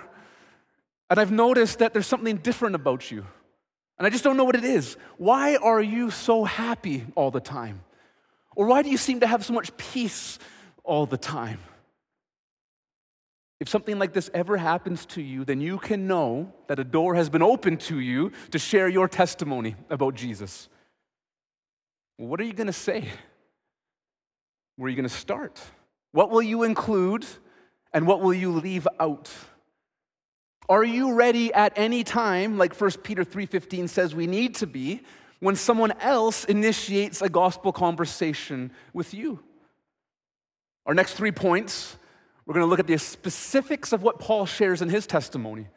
and 1.09 1.19
I've 1.19 1.31
noticed 1.31 1.79
that 1.79 1.93
there's 1.93 2.05
something 2.05 2.37
different 2.37 2.75
about 2.75 3.09
you. 3.09 3.25
And 3.97 4.05
I 4.05 4.09
just 4.09 4.23
don't 4.23 4.37
know 4.37 4.43
what 4.43 4.55
it 4.55 4.63
is. 4.63 4.95
Why 5.17 5.55
are 5.55 5.81
you 5.81 6.11
so 6.11 6.43
happy 6.43 7.05
all 7.15 7.31
the 7.31 7.39
time? 7.39 7.81
Or 8.55 8.67
why 8.67 8.81
do 8.81 8.89
you 8.89 8.97
seem 8.97 9.21
to 9.21 9.27
have 9.27 9.43
so 9.43 9.53
much 9.53 9.75
peace 9.77 10.37
all 10.83 11.05
the 11.05 11.17
time? 11.17 11.59
If 13.59 13.67
something 13.67 13.99
like 13.99 14.13
this 14.13 14.29
ever 14.33 14.55
happens 14.55 15.05
to 15.07 15.21
you, 15.21 15.43
then 15.43 15.59
you 15.59 15.77
can 15.79 16.07
know 16.07 16.53
that 16.67 16.79
a 16.79 16.83
door 16.83 17.15
has 17.15 17.29
been 17.29 17.41
opened 17.41 17.81
to 17.81 17.99
you 17.99 18.31
to 18.51 18.59
share 18.59 18.87
your 18.87 19.07
testimony 19.07 19.75
about 19.89 20.15
Jesus. 20.15 20.69
What 22.15 22.39
are 22.39 22.45
you 22.45 22.53
going 22.53 22.67
to 22.67 22.73
say? 22.73 23.09
Where 24.77 24.87
are 24.87 24.89
you 24.89 24.95
going 24.95 25.09
to 25.09 25.13
start? 25.13 25.59
What 26.13 26.31
will 26.31 26.41
you 26.41 26.63
include 26.63 27.25
and 27.93 28.07
what 28.07 28.21
will 28.21 28.33
you 28.33 28.51
leave 28.51 28.87
out? 28.99 29.29
Are 30.69 30.83
you 30.83 31.13
ready 31.13 31.53
at 31.53 31.73
any 31.75 32.03
time, 32.03 32.57
like 32.57 32.79
1 32.79 32.91
Peter 33.03 33.25
3:15 33.25 33.89
says 33.89 34.15
we 34.15 34.27
need 34.27 34.55
to 34.55 34.67
be, 34.67 35.01
when 35.39 35.55
someone 35.55 35.91
else 35.99 36.45
initiates 36.45 37.21
a 37.21 37.29
gospel 37.29 37.73
conversation 37.73 38.71
with 38.93 39.13
you? 39.13 39.39
Our 40.85 40.93
next 40.93 41.15
3 41.15 41.31
points 41.31 41.97
we're 42.49 42.55
going 42.55 42.65
to 42.65 42.69
look 42.71 42.79
at 42.79 42.87
the 42.87 42.97
specifics 42.97 43.93
of 43.93 44.01
what 44.01 44.17
Paul 44.17 44.47
shares 44.47 44.81
in 44.81 44.89
his 44.89 45.05
testimony. 45.05 45.67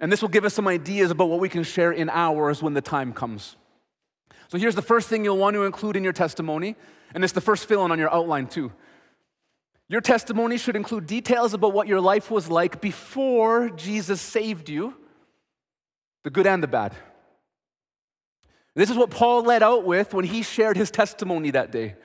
And 0.00 0.10
this 0.10 0.22
will 0.22 0.30
give 0.30 0.46
us 0.46 0.54
some 0.54 0.66
ideas 0.66 1.10
about 1.10 1.28
what 1.28 1.38
we 1.38 1.50
can 1.50 1.62
share 1.64 1.92
in 1.92 2.08
ours 2.08 2.62
when 2.62 2.72
the 2.72 2.80
time 2.80 3.12
comes. 3.12 3.56
So 4.48 4.56
here's 4.56 4.74
the 4.74 4.80
first 4.80 5.10
thing 5.10 5.22
you'll 5.22 5.36
want 5.36 5.52
to 5.52 5.64
include 5.64 5.96
in 5.96 6.02
your 6.02 6.14
testimony, 6.14 6.76
and 7.14 7.24
it's 7.24 7.34
the 7.34 7.42
first 7.42 7.68
fill 7.68 7.84
in 7.84 7.92
on 7.92 7.98
your 7.98 8.10
outline, 8.10 8.46
too. 8.46 8.72
Your 9.90 10.00
testimony 10.00 10.56
should 10.56 10.76
include 10.76 11.06
details 11.06 11.52
about 11.52 11.74
what 11.74 11.88
your 11.88 12.00
life 12.00 12.30
was 12.30 12.48
like 12.48 12.80
before 12.80 13.68
Jesus 13.68 14.22
saved 14.22 14.70
you, 14.70 14.94
the 16.22 16.30
good 16.30 16.46
and 16.46 16.62
the 16.62 16.68
bad. 16.68 16.94
This 18.74 18.88
is 18.88 18.96
what 18.96 19.10
Paul 19.10 19.42
led 19.42 19.62
out 19.62 19.84
with 19.84 20.14
when 20.14 20.24
he 20.24 20.42
shared 20.42 20.78
his 20.78 20.90
testimony 20.90 21.50
that 21.50 21.70
day. 21.70 21.96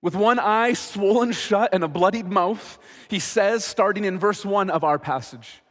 With 0.00 0.14
one 0.14 0.38
eye 0.38 0.74
swollen 0.74 1.32
shut 1.32 1.70
and 1.72 1.82
a 1.82 1.88
bloodied 1.88 2.28
mouth, 2.28 2.78
he 3.08 3.18
says, 3.18 3.64
starting 3.64 4.04
in 4.04 4.18
verse 4.18 4.44
1 4.44 4.70
of 4.70 4.84
our 4.84 4.98
passage 4.98 5.62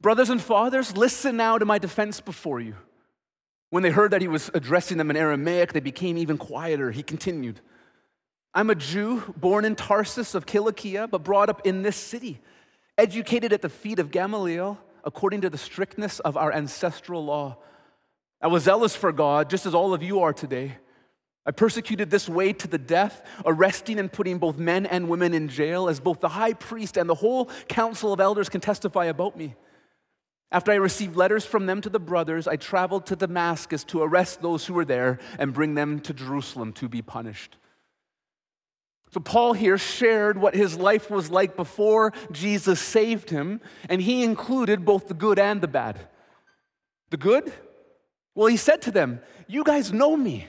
Brothers 0.00 0.30
and 0.30 0.40
fathers, 0.40 0.96
listen 0.96 1.36
now 1.36 1.58
to 1.58 1.66
my 1.66 1.78
defense 1.78 2.20
before 2.20 2.58
you. 2.58 2.74
When 3.68 3.82
they 3.82 3.90
heard 3.90 4.12
that 4.12 4.22
he 4.22 4.28
was 4.28 4.50
addressing 4.54 4.96
them 4.96 5.10
in 5.10 5.16
Aramaic, 5.16 5.72
they 5.72 5.80
became 5.80 6.16
even 6.16 6.38
quieter. 6.38 6.90
He 6.90 7.02
continued, 7.02 7.60
I'm 8.54 8.70
a 8.70 8.74
Jew 8.74 9.34
born 9.36 9.64
in 9.64 9.76
Tarsus 9.76 10.34
of 10.34 10.46
Cilicia, 10.48 11.06
but 11.06 11.22
brought 11.22 11.50
up 11.50 11.66
in 11.66 11.82
this 11.82 11.96
city, 11.96 12.40
educated 12.98 13.52
at 13.52 13.62
the 13.62 13.68
feet 13.68 13.98
of 13.98 14.10
Gamaliel 14.10 14.78
according 15.04 15.42
to 15.42 15.50
the 15.50 15.58
strictness 15.58 16.18
of 16.20 16.36
our 16.36 16.52
ancestral 16.52 17.24
law. 17.24 17.58
I 18.42 18.48
was 18.48 18.64
zealous 18.64 18.96
for 18.96 19.12
God, 19.12 19.50
just 19.50 19.66
as 19.66 19.74
all 19.74 19.94
of 19.94 20.02
you 20.02 20.20
are 20.20 20.32
today. 20.32 20.78
I 21.46 21.52
persecuted 21.52 22.10
this 22.10 22.28
way 22.28 22.52
to 22.52 22.68
the 22.68 22.78
death, 22.78 23.22
arresting 23.46 23.98
and 23.98 24.12
putting 24.12 24.38
both 24.38 24.58
men 24.58 24.84
and 24.84 25.08
women 25.08 25.32
in 25.32 25.48
jail, 25.48 25.88
as 25.88 25.98
both 25.98 26.20
the 26.20 26.28
high 26.28 26.52
priest 26.52 26.96
and 26.96 27.08
the 27.08 27.14
whole 27.14 27.46
council 27.68 28.12
of 28.12 28.20
elders 28.20 28.48
can 28.48 28.60
testify 28.60 29.06
about 29.06 29.36
me. 29.36 29.54
After 30.52 30.72
I 30.72 30.76
received 30.76 31.16
letters 31.16 31.46
from 31.46 31.66
them 31.66 31.80
to 31.80 31.88
the 31.88 32.00
brothers, 32.00 32.46
I 32.46 32.56
traveled 32.56 33.06
to 33.06 33.16
Damascus 33.16 33.84
to 33.84 34.02
arrest 34.02 34.42
those 34.42 34.66
who 34.66 34.74
were 34.74 34.84
there 34.84 35.18
and 35.38 35.54
bring 35.54 35.74
them 35.74 36.00
to 36.00 36.12
Jerusalem 36.12 36.72
to 36.74 36.88
be 36.88 37.02
punished. 37.02 37.56
So, 39.12 39.20
Paul 39.20 39.54
here 39.54 39.78
shared 39.78 40.38
what 40.38 40.54
his 40.54 40.76
life 40.76 41.10
was 41.10 41.30
like 41.30 41.56
before 41.56 42.12
Jesus 42.30 42.80
saved 42.80 43.30
him, 43.30 43.60
and 43.88 44.00
he 44.00 44.22
included 44.22 44.84
both 44.84 45.08
the 45.08 45.14
good 45.14 45.38
and 45.38 45.60
the 45.60 45.68
bad. 45.68 45.98
The 47.10 47.16
good? 47.16 47.52
Well, 48.36 48.46
he 48.46 48.56
said 48.56 48.82
to 48.82 48.92
them, 48.92 49.20
You 49.48 49.64
guys 49.64 49.92
know 49.92 50.16
me. 50.16 50.46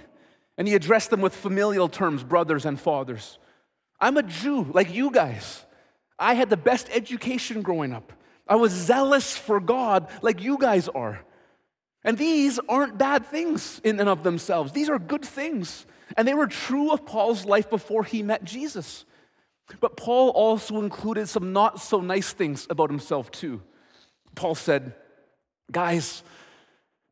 And 0.57 0.67
he 0.67 0.75
addressed 0.75 1.09
them 1.09 1.21
with 1.21 1.35
familial 1.35 1.89
terms, 1.89 2.23
brothers 2.23 2.65
and 2.65 2.79
fathers. 2.79 3.39
I'm 3.99 4.17
a 4.17 4.23
Jew 4.23 4.69
like 4.73 4.93
you 4.93 5.11
guys. 5.11 5.63
I 6.19 6.33
had 6.33 6.49
the 6.49 6.57
best 6.57 6.87
education 6.91 7.61
growing 7.61 7.93
up. 7.93 8.13
I 8.47 8.55
was 8.55 8.71
zealous 8.71 9.35
for 9.35 9.59
God 9.59 10.09
like 10.21 10.41
you 10.41 10.57
guys 10.57 10.87
are. 10.87 11.21
And 12.03 12.17
these 12.17 12.59
aren't 12.67 12.97
bad 12.97 13.25
things 13.27 13.79
in 13.83 13.99
and 13.99 14.09
of 14.09 14.23
themselves, 14.23 14.71
these 14.71 14.89
are 14.89 14.99
good 14.99 15.25
things. 15.25 15.85
And 16.17 16.27
they 16.27 16.33
were 16.33 16.47
true 16.47 16.91
of 16.91 17.05
Paul's 17.05 17.45
life 17.45 17.69
before 17.69 18.03
he 18.03 18.21
met 18.21 18.43
Jesus. 18.43 19.05
But 19.79 19.95
Paul 19.95 20.29
also 20.29 20.81
included 20.81 21.29
some 21.29 21.53
not 21.53 21.79
so 21.79 22.01
nice 22.01 22.33
things 22.33 22.67
about 22.69 22.89
himself, 22.89 23.31
too. 23.31 23.61
Paul 24.35 24.55
said, 24.55 24.93
Guys, 25.71 26.23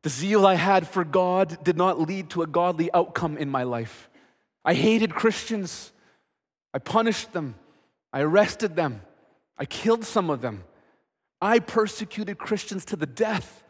the 0.02 0.08
zeal 0.08 0.46
I 0.46 0.54
had 0.54 0.86
for 0.86 1.04
God 1.04 1.62
did 1.62 1.76
not 1.76 2.00
lead 2.00 2.30
to 2.30 2.42
a 2.42 2.46
godly 2.46 2.90
outcome 2.92 3.36
in 3.36 3.50
my 3.50 3.64
life. 3.64 4.08
I 4.64 4.74
hated 4.74 5.14
Christians. 5.14 5.92
I 6.72 6.78
punished 6.78 7.32
them. 7.32 7.54
I 8.12 8.20
arrested 8.20 8.76
them. 8.76 9.02
I 9.58 9.66
killed 9.66 10.04
some 10.04 10.30
of 10.30 10.40
them. 10.40 10.64
I 11.40 11.58
persecuted 11.58 12.38
Christians 12.38 12.84
to 12.86 12.96
the 12.96 13.06
death. 13.06 13.62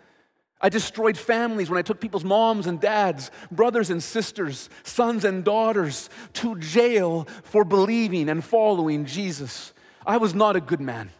I 0.60 0.68
destroyed 0.68 1.16
families 1.16 1.70
when 1.70 1.78
I 1.78 1.82
took 1.82 2.00
people's 2.00 2.24
moms 2.24 2.66
and 2.66 2.80
dads, 2.80 3.30
brothers 3.50 3.90
and 3.90 4.02
sisters, 4.02 4.68
sons 4.82 5.24
and 5.24 5.42
daughters 5.42 6.10
to 6.34 6.58
jail 6.58 7.26
for 7.42 7.64
believing 7.64 8.28
and 8.28 8.44
following 8.44 9.06
Jesus. 9.06 9.72
I 10.06 10.18
was 10.18 10.34
not 10.34 10.56
a 10.56 10.60
good 10.60 10.80
man. 10.80 11.10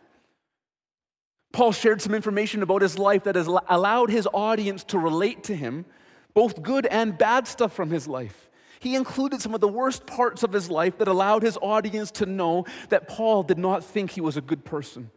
Paul 1.53 1.73
shared 1.73 2.01
some 2.01 2.15
information 2.15 2.63
about 2.63 2.83
his 2.83 2.99
life 2.99 3.25
that 3.25 3.35
has 3.35 3.47
allowed 3.47 4.11
his 4.11 4.29
audience 4.33 4.85
to 4.85 4.99
relate 4.99 5.45
to 5.45 5.57
him, 5.57 5.85
both 6.33 6.63
good 6.63 6.87
and 6.87 7.19
bad 7.19 7.49
stuff 7.49 7.73
from 7.73 7.91
his 7.91 8.07
life. 8.07 8.49
He 8.79 8.95
included 8.95 9.43
some 9.43 9.55
of 9.55 9.61
the 9.61 9.69
worst 9.69 10.07
parts 10.07 10.43
of 10.43 10.53
his 10.53 10.71
life 10.71 10.99
that 10.99 11.09
allowed 11.09 11.43
his 11.43 11.59
audience 11.61 12.11
to 12.13 12.27
know 12.27 12.65
that 12.89 13.09
Paul 13.09 13.43
did 13.43 13.59
not 13.59 13.85
think 13.85 14.11
he 14.13 14.21
was 14.21 14.37
a 14.37 14.41
good 14.41 14.65
person. 14.65 15.11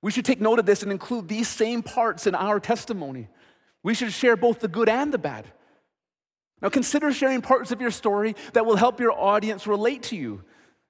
We 0.00 0.12
should 0.12 0.24
take 0.24 0.40
note 0.40 0.60
of 0.60 0.66
this 0.66 0.82
and 0.82 0.92
include 0.92 1.26
these 1.26 1.48
same 1.48 1.82
parts 1.82 2.26
in 2.26 2.34
our 2.34 2.60
testimony. 2.60 3.28
We 3.82 3.94
should 3.94 4.12
share 4.12 4.36
both 4.36 4.60
the 4.60 4.68
good 4.68 4.88
and 4.88 5.12
the 5.12 5.18
bad. 5.18 5.46
Now, 6.60 6.68
consider 6.68 7.12
sharing 7.12 7.40
parts 7.40 7.72
of 7.72 7.80
your 7.80 7.90
story 7.90 8.36
that 8.52 8.66
will 8.66 8.76
help 8.76 9.00
your 9.00 9.12
audience 9.12 9.66
relate 9.66 10.04
to 10.04 10.16
you. 10.16 10.42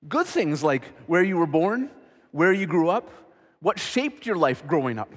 Good 0.08 0.26
things 0.26 0.62
like 0.62 0.82
where 1.06 1.22
you 1.22 1.36
were 1.36 1.46
born, 1.46 1.90
where 2.32 2.52
you 2.52 2.66
grew 2.66 2.88
up, 2.88 3.10
what 3.60 3.78
shaped 3.78 4.26
your 4.26 4.36
life 4.36 4.66
growing 4.66 4.98
up? 4.98 5.12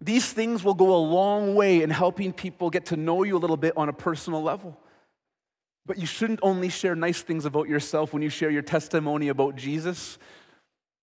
These 0.00 0.32
things 0.32 0.62
will 0.62 0.74
go 0.74 0.94
a 0.94 0.98
long 0.98 1.54
way 1.54 1.82
in 1.82 1.90
helping 1.90 2.32
people 2.32 2.70
get 2.70 2.86
to 2.86 2.96
know 2.96 3.24
you 3.24 3.36
a 3.36 3.40
little 3.40 3.56
bit 3.56 3.76
on 3.76 3.88
a 3.88 3.92
personal 3.92 4.42
level. 4.42 4.78
But 5.86 5.98
you 5.98 6.06
shouldn't 6.06 6.40
only 6.42 6.68
share 6.68 6.94
nice 6.94 7.22
things 7.22 7.44
about 7.44 7.68
yourself 7.68 8.12
when 8.12 8.22
you 8.22 8.28
share 8.28 8.50
your 8.50 8.62
testimony 8.62 9.28
about 9.28 9.56
Jesus, 9.56 10.18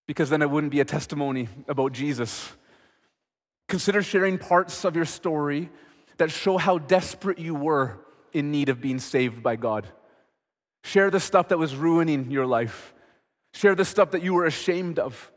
because 0.08 0.30
then 0.30 0.42
it 0.42 0.50
wouldn't 0.50 0.72
be 0.72 0.80
a 0.80 0.86
testimony 0.86 1.50
about 1.68 1.92
Jesus. 1.92 2.54
Consider 3.68 4.02
sharing 4.02 4.38
parts 4.38 4.86
of 4.86 4.96
your 4.96 5.06
story 5.06 5.70
that 6.18 6.32
show 6.32 6.58
how 6.58 6.78
desperate 6.78 7.40
you 7.40 7.56
were 7.56 7.98
in 8.32 8.52
need 8.52 8.70
of 8.70 8.80
being 8.80 9.00
saved 9.00 9.42
by 9.42 9.56
God. 9.56 9.88
Share 10.84 11.10
the 11.10 11.20
stuff 11.20 11.50
that 11.50 11.58
was 11.58 11.76
ruining 11.76 12.30
your 12.30 12.46
life. 12.46 12.94
Share 13.54 13.76
the 13.76 13.84
stuff 13.84 14.12
that 14.12 14.22
you 14.22 14.36
were 14.36 14.46
ashamed 14.46 15.00
of. 15.00 15.32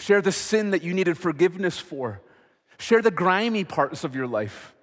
Share 0.00 0.22
the 0.22 0.32
sin 0.32 0.70
that 0.70 0.82
you 0.82 0.94
needed 0.94 1.18
forgiveness 1.18 1.78
for. 1.78 2.22
Share 2.78 3.02
the 3.02 3.10
grimy 3.10 3.64
parts 3.64 4.02
of 4.02 4.16
your 4.16 4.26
life. 4.26 4.74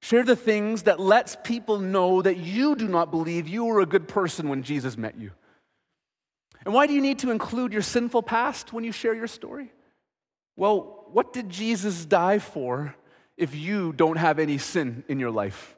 Share 0.00 0.22
the 0.22 0.36
things 0.36 0.84
that 0.84 1.00
lets 1.00 1.36
people 1.42 1.80
know 1.80 2.22
that 2.22 2.36
you 2.36 2.76
do 2.76 2.86
not 2.86 3.10
believe 3.10 3.48
you 3.48 3.64
were 3.64 3.80
a 3.80 3.86
good 3.86 4.06
person 4.06 4.48
when 4.48 4.62
Jesus 4.62 4.96
met 4.96 5.18
you. 5.18 5.32
And 6.64 6.72
why 6.72 6.86
do 6.86 6.92
you 6.92 7.00
need 7.00 7.18
to 7.20 7.32
include 7.32 7.72
your 7.72 7.82
sinful 7.82 8.22
past 8.22 8.72
when 8.72 8.84
you 8.84 8.92
share 8.92 9.14
your 9.14 9.26
story? 9.26 9.72
Well, 10.56 11.06
what 11.10 11.32
did 11.32 11.48
Jesus 11.48 12.04
die 12.04 12.38
for 12.38 12.94
if 13.36 13.56
you 13.56 13.92
don't 13.92 14.18
have 14.18 14.38
any 14.38 14.58
sin 14.58 15.02
in 15.08 15.18
your 15.18 15.32
life? 15.32 15.74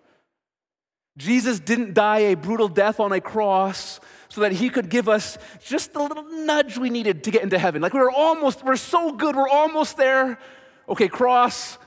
Jesus 1.16 1.60
didn't 1.60 1.94
die 1.94 2.18
a 2.18 2.34
brutal 2.36 2.68
death 2.68 3.00
on 3.00 3.12
a 3.12 3.22
cross 3.22 4.00
so 4.36 4.42
that 4.42 4.52
he 4.52 4.68
could 4.68 4.90
give 4.90 5.08
us 5.08 5.38
just 5.64 5.94
the 5.94 5.98
little 5.98 6.22
nudge 6.22 6.76
we 6.76 6.90
needed 6.90 7.24
to 7.24 7.30
get 7.30 7.42
into 7.42 7.58
heaven. 7.58 7.80
Like 7.80 7.94
we 7.94 8.00
were 8.00 8.10
almost, 8.10 8.62
we're 8.62 8.76
so 8.76 9.12
good, 9.12 9.34
we're 9.34 9.48
almost 9.48 9.96
there. 9.96 10.38
Okay, 10.90 11.08
cross, 11.08 11.78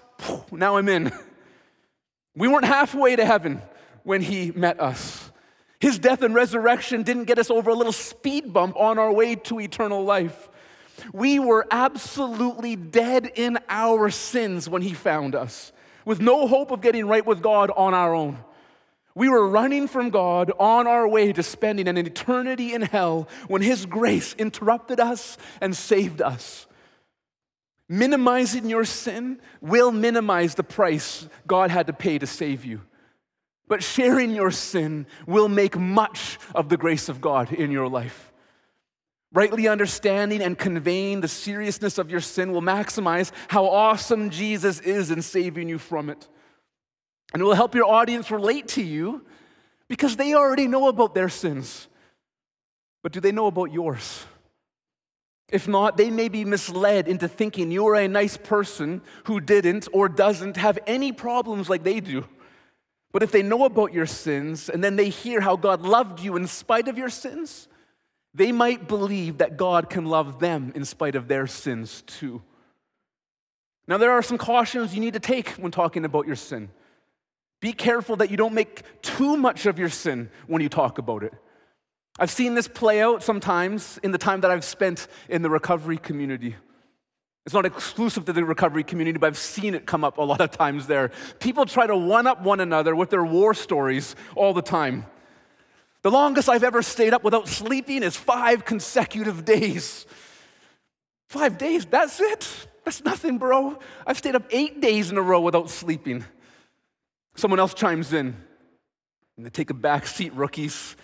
now 0.51 0.77
I'm 0.77 0.89
in. 0.89 1.11
We 2.35 2.47
weren't 2.47 2.65
halfway 2.65 3.15
to 3.15 3.23
heaven 3.23 3.61
when 4.01 4.23
he 4.23 4.49
met 4.49 4.79
us. 4.79 5.31
His 5.79 5.99
death 5.99 6.23
and 6.23 6.33
resurrection 6.33 7.03
didn't 7.03 7.25
get 7.25 7.37
us 7.37 7.51
over 7.51 7.69
a 7.69 7.75
little 7.75 7.93
speed 7.93 8.51
bump 8.51 8.75
on 8.77 8.97
our 8.97 9.13
way 9.13 9.35
to 9.35 9.59
eternal 9.59 10.03
life. 10.03 10.49
We 11.13 11.37
were 11.37 11.67
absolutely 11.69 12.75
dead 12.75 13.31
in 13.35 13.59
our 13.69 14.09
sins 14.09 14.67
when 14.67 14.81
he 14.81 14.95
found 14.95 15.35
us. 15.35 15.71
with 16.09 16.19
no 16.19 16.47
hope 16.47 16.71
of 16.71 16.81
getting 16.81 17.05
right 17.05 17.23
with 17.23 17.39
God 17.39 17.69
on 17.77 17.93
our 17.93 18.15
own. 18.15 18.39
We 19.19 19.27
were 19.27 19.49
running 19.49 19.89
from 19.89 20.11
God 20.11 20.53
on 20.59 20.87
our 20.87 21.05
way 21.05 21.33
to 21.33 21.43
spending 21.43 21.89
an 21.89 21.97
eternity 21.97 22.73
in 22.73 22.83
hell 22.83 23.27
when 23.49 23.61
His 23.61 23.85
grace 23.85 24.33
interrupted 24.35 25.01
us 25.01 25.37
and 25.59 25.75
saved 25.75 26.21
us. 26.21 26.67
Minimizing 27.89 28.69
your 28.69 28.85
sin 28.85 29.41
will 29.59 29.91
minimize 29.91 30.55
the 30.55 30.63
price 30.63 31.27
God 31.45 31.69
had 31.69 31.87
to 31.87 31.93
pay 31.93 32.17
to 32.17 32.25
save 32.25 32.63
you. 32.63 32.79
But 33.67 33.83
sharing 33.83 34.31
your 34.31 34.51
sin 34.51 35.05
will 35.27 35.49
make 35.49 35.77
much 35.77 36.39
of 36.55 36.69
the 36.69 36.77
grace 36.77 37.09
of 37.09 37.19
God 37.19 37.51
in 37.51 37.71
your 37.71 37.89
life. 37.89 38.31
Rightly 39.33 39.67
understanding 39.67 40.41
and 40.41 40.57
conveying 40.57 41.19
the 41.19 41.27
seriousness 41.27 41.97
of 41.97 42.09
your 42.09 42.21
sin 42.21 42.53
will 42.53 42.61
maximize 42.61 43.33
how 43.49 43.65
awesome 43.65 44.29
Jesus 44.29 44.79
is 44.79 45.11
in 45.11 45.21
saving 45.21 45.67
you 45.67 45.77
from 45.77 46.09
it. 46.09 46.29
And 47.33 47.41
it 47.41 47.45
will 47.45 47.53
help 47.53 47.75
your 47.75 47.85
audience 47.85 48.31
relate 48.31 48.67
to 48.69 48.83
you 48.83 49.25
because 49.87 50.15
they 50.15 50.33
already 50.33 50.67
know 50.67 50.87
about 50.87 51.13
their 51.13 51.29
sins. 51.29 51.87
But 53.03 53.11
do 53.11 53.19
they 53.19 53.31
know 53.31 53.47
about 53.47 53.71
yours? 53.71 54.25
If 55.51 55.67
not, 55.67 55.97
they 55.97 56.11
may 56.11 56.29
be 56.29 56.45
misled 56.45 57.07
into 57.07 57.27
thinking 57.27 57.71
you're 57.71 57.95
a 57.95 58.07
nice 58.07 58.37
person 58.37 59.01
who 59.25 59.39
didn't 59.39 59.87
or 59.91 60.07
doesn't 60.07 60.57
have 60.57 60.77
any 60.85 61.11
problems 61.11 61.69
like 61.69 61.83
they 61.83 61.99
do. 61.99 62.25
But 63.11 63.23
if 63.23 63.31
they 63.31 63.41
know 63.41 63.65
about 63.65 63.93
your 63.93 64.05
sins 64.05 64.69
and 64.69 64.83
then 64.83 64.95
they 64.95 65.09
hear 65.09 65.41
how 65.41 65.55
God 65.55 65.81
loved 65.81 66.19
you 66.19 66.35
in 66.35 66.45
spite 66.45 66.87
of 66.87 66.97
your 66.97 67.09
sins, 67.09 67.67
they 68.35 68.51
might 68.51 68.87
believe 68.87 69.39
that 69.39 69.57
God 69.57 69.89
can 69.89 70.05
love 70.05 70.39
them 70.39 70.71
in 70.75 70.85
spite 70.85 71.15
of 71.15 71.27
their 71.27 71.47
sins 71.47 72.03
too. 72.05 72.43
Now, 73.87 73.97
there 73.97 74.11
are 74.11 74.21
some 74.21 74.37
cautions 74.37 74.93
you 74.93 75.01
need 75.01 75.15
to 75.15 75.19
take 75.19 75.49
when 75.51 75.71
talking 75.71 76.05
about 76.05 76.27
your 76.27 76.35
sin. 76.35 76.69
Be 77.61 77.73
careful 77.73 78.15
that 78.17 78.31
you 78.31 78.37
don't 78.37 78.53
make 78.53 78.83
too 79.01 79.35
much 79.35 79.65
of 79.65 79.77
your 79.77 79.89
sin 79.89 80.29
when 80.47 80.61
you 80.61 80.69
talk 80.69 80.97
about 80.97 81.23
it. 81.23 81.33
I've 82.17 82.31
seen 82.31 82.53
this 82.53 82.67
play 82.67 83.01
out 83.01 83.23
sometimes 83.23 83.97
in 84.03 84.11
the 84.11 84.17
time 84.17 84.41
that 84.41 84.51
I've 84.51 84.63
spent 84.63 85.07
in 85.27 85.41
the 85.41 85.49
recovery 85.49 85.97
community. 85.97 86.55
It's 87.45 87.53
not 87.53 87.65
exclusive 87.65 88.25
to 88.25 88.33
the 88.33 88.43
recovery 88.43 88.83
community, 88.83 89.17
but 89.17 89.27
I've 89.27 89.37
seen 89.37 89.73
it 89.73 89.85
come 89.85 90.03
up 90.03 90.17
a 90.17 90.21
lot 90.21 90.41
of 90.41 90.51
times 90.51 90.87
there. 90.87 91.11
People 91.39 91.65
try 91.65 91.87
to 91.87 91.97
one 91.97 92.27
up 92.27 92.43
one 92.43 92.59
another 92.59 92.95
with 92.95 93.09
their 93.09 93.23
war 93.23 93.53
stories 93.53 94.15
all 94.35 94.53
the 94.53 94.61
time. 94.61 95.05
The 96.01 96.11
longest 96.11 96.47
I've 96.47 96.63
ever 96.63 96.81
stayed 96.81 97.13
up 97.13 97.23
without 97.23 97.47
sleeping 97.47 98.03
is 98.03 98.15
five 98.15 98.65
consecutive 98.65 99.45
days. 99.45 100.05
Five 101.27 101.57
days, 101.57 101.85
that's 101.85 102.19
it? 102.19 102.67
That's 102.85 103.03
nothing, 103.03 103.37
bro. 103.37 103.79
I've 104.05 104.17
stayed 104.17 104.35
up 104.35 104.43
eight 104.51 104.81
days 104.81 105.11
in 105.11 105.17
a 105.17 105.21
row 105.21 105.41
without 105.41 105.69
sleeping. 105.69 106.25
Someone 107.39 107.61
else 107.61 107.73
chimes 107.73 108.11
in, 108.11 108.35
and 109.37 109.45
they 109.45 109.49
take 109.49 109.69
a 109.69 109.73
back 109.73 110.05
seat, 110.07 110.33
rookies. 110.33 110.97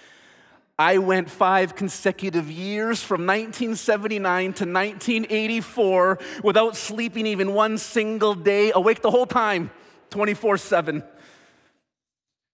I 0.78 0.98
went 0.98 1.30
five 1.30 1.78
consecutive 1.78 2.52
years 2.52 3.02
from 3.02 3.22
1979 3.22 4.44
to 4.44 4.66
1984 4.66 6.20
without 6.44 6.76
sleeping 6.76 7.26
even 7.26 7.54
one 7.54 7.78
single 7.78 8.36
day, 8.36 8.74
awake 8.76 9.02
the 9.02 9.12
whole 9.12 9.26
time, 9.26 9.72
24 10.10 10.58
7. 10.58 11.04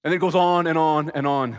And 0.04 0.14
it 0.14 0.20
goes 0.20 0.36
on 0.36 0.68
and 0.68 0.78
on 0.78 1.10
and 1.16 1.26
on. 1.26 1.58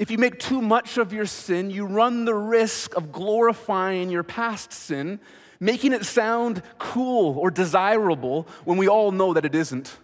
If 0.00 0.10
you 0.10 0.18
make 0.18 0.40
too 0.40 0.60
much 0.60 0.98
of 0.98 1.12
your 1.12 1.26
sin, 1.26 1.70
you 1.70 1.86
run 1.86 2.24
the 2.24 2.34
risk 2.34 2.96
of 2.96 3.12
glorifying 3.12 4.10
your 4.10 4.24
past 4.24 4.72
sin, 4.72 5.20
making 5.60 5.92
it 5.92 6.04
sound 6.04 6.60
cool 6.78 7.38
or 7.38 7.52
desirable 7.52 8.48
when 8.64 8.78
we 8.78 8.88
all 8.88 9.12
know 9.12 9.32
that 9.34 9.44
it 9.44 9.54
isn't. 9.54 9.96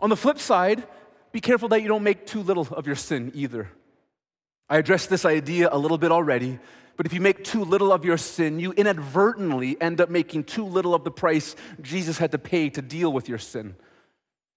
On 0.00 0.10
the 0.10 0.16
flip 0.16 0.38
side, 0.38 0.86
be 1.32 1.40
careful 1.40 1.68
that 1.70 1.82
you 1.82 1.88
don't 1.88 2.02
make 2.02 2.26
too 2.26 2.42
little 2.42 2.66
of 2.72 2.86
your 2.86 2.96
sin 2.96 3.32
either. 3.34 3.68
I 4.68 4.78
addressed 4.78 5.10
this 5.10 5.24
idea 5.24 5.68
a 5.70 5.78
little 5.78 5.98
bit 5.98 6.12
already, 6.12 6.58
but 6.96 7.06
if 7.06 7.12
you 7.12 7.20
make 7.20 7.44
too 7.44 7.64
little 7.64 7.92
of 7.92 8.04
your 8.04 8.16
sin, 8.16 8.60
you 8.60 8.72
inadvertently 8.72 9.80
end 9.80 10.00
up 10.00 10.10
making 10.10 10.44
too 10.44 10.64
little 10.64 10.94
of 10.94 11.04
the 11.04 11.10
price 11.10 11.56
Jesus 11.80 12.18
had 12.18 12.32
to 12.32 12.38
pay 12.38 12.68
to 12.70 12.82
deal 12.82 13.12
with 13.12 13.28
your 13.28 13.38
sin. 13.38 13.76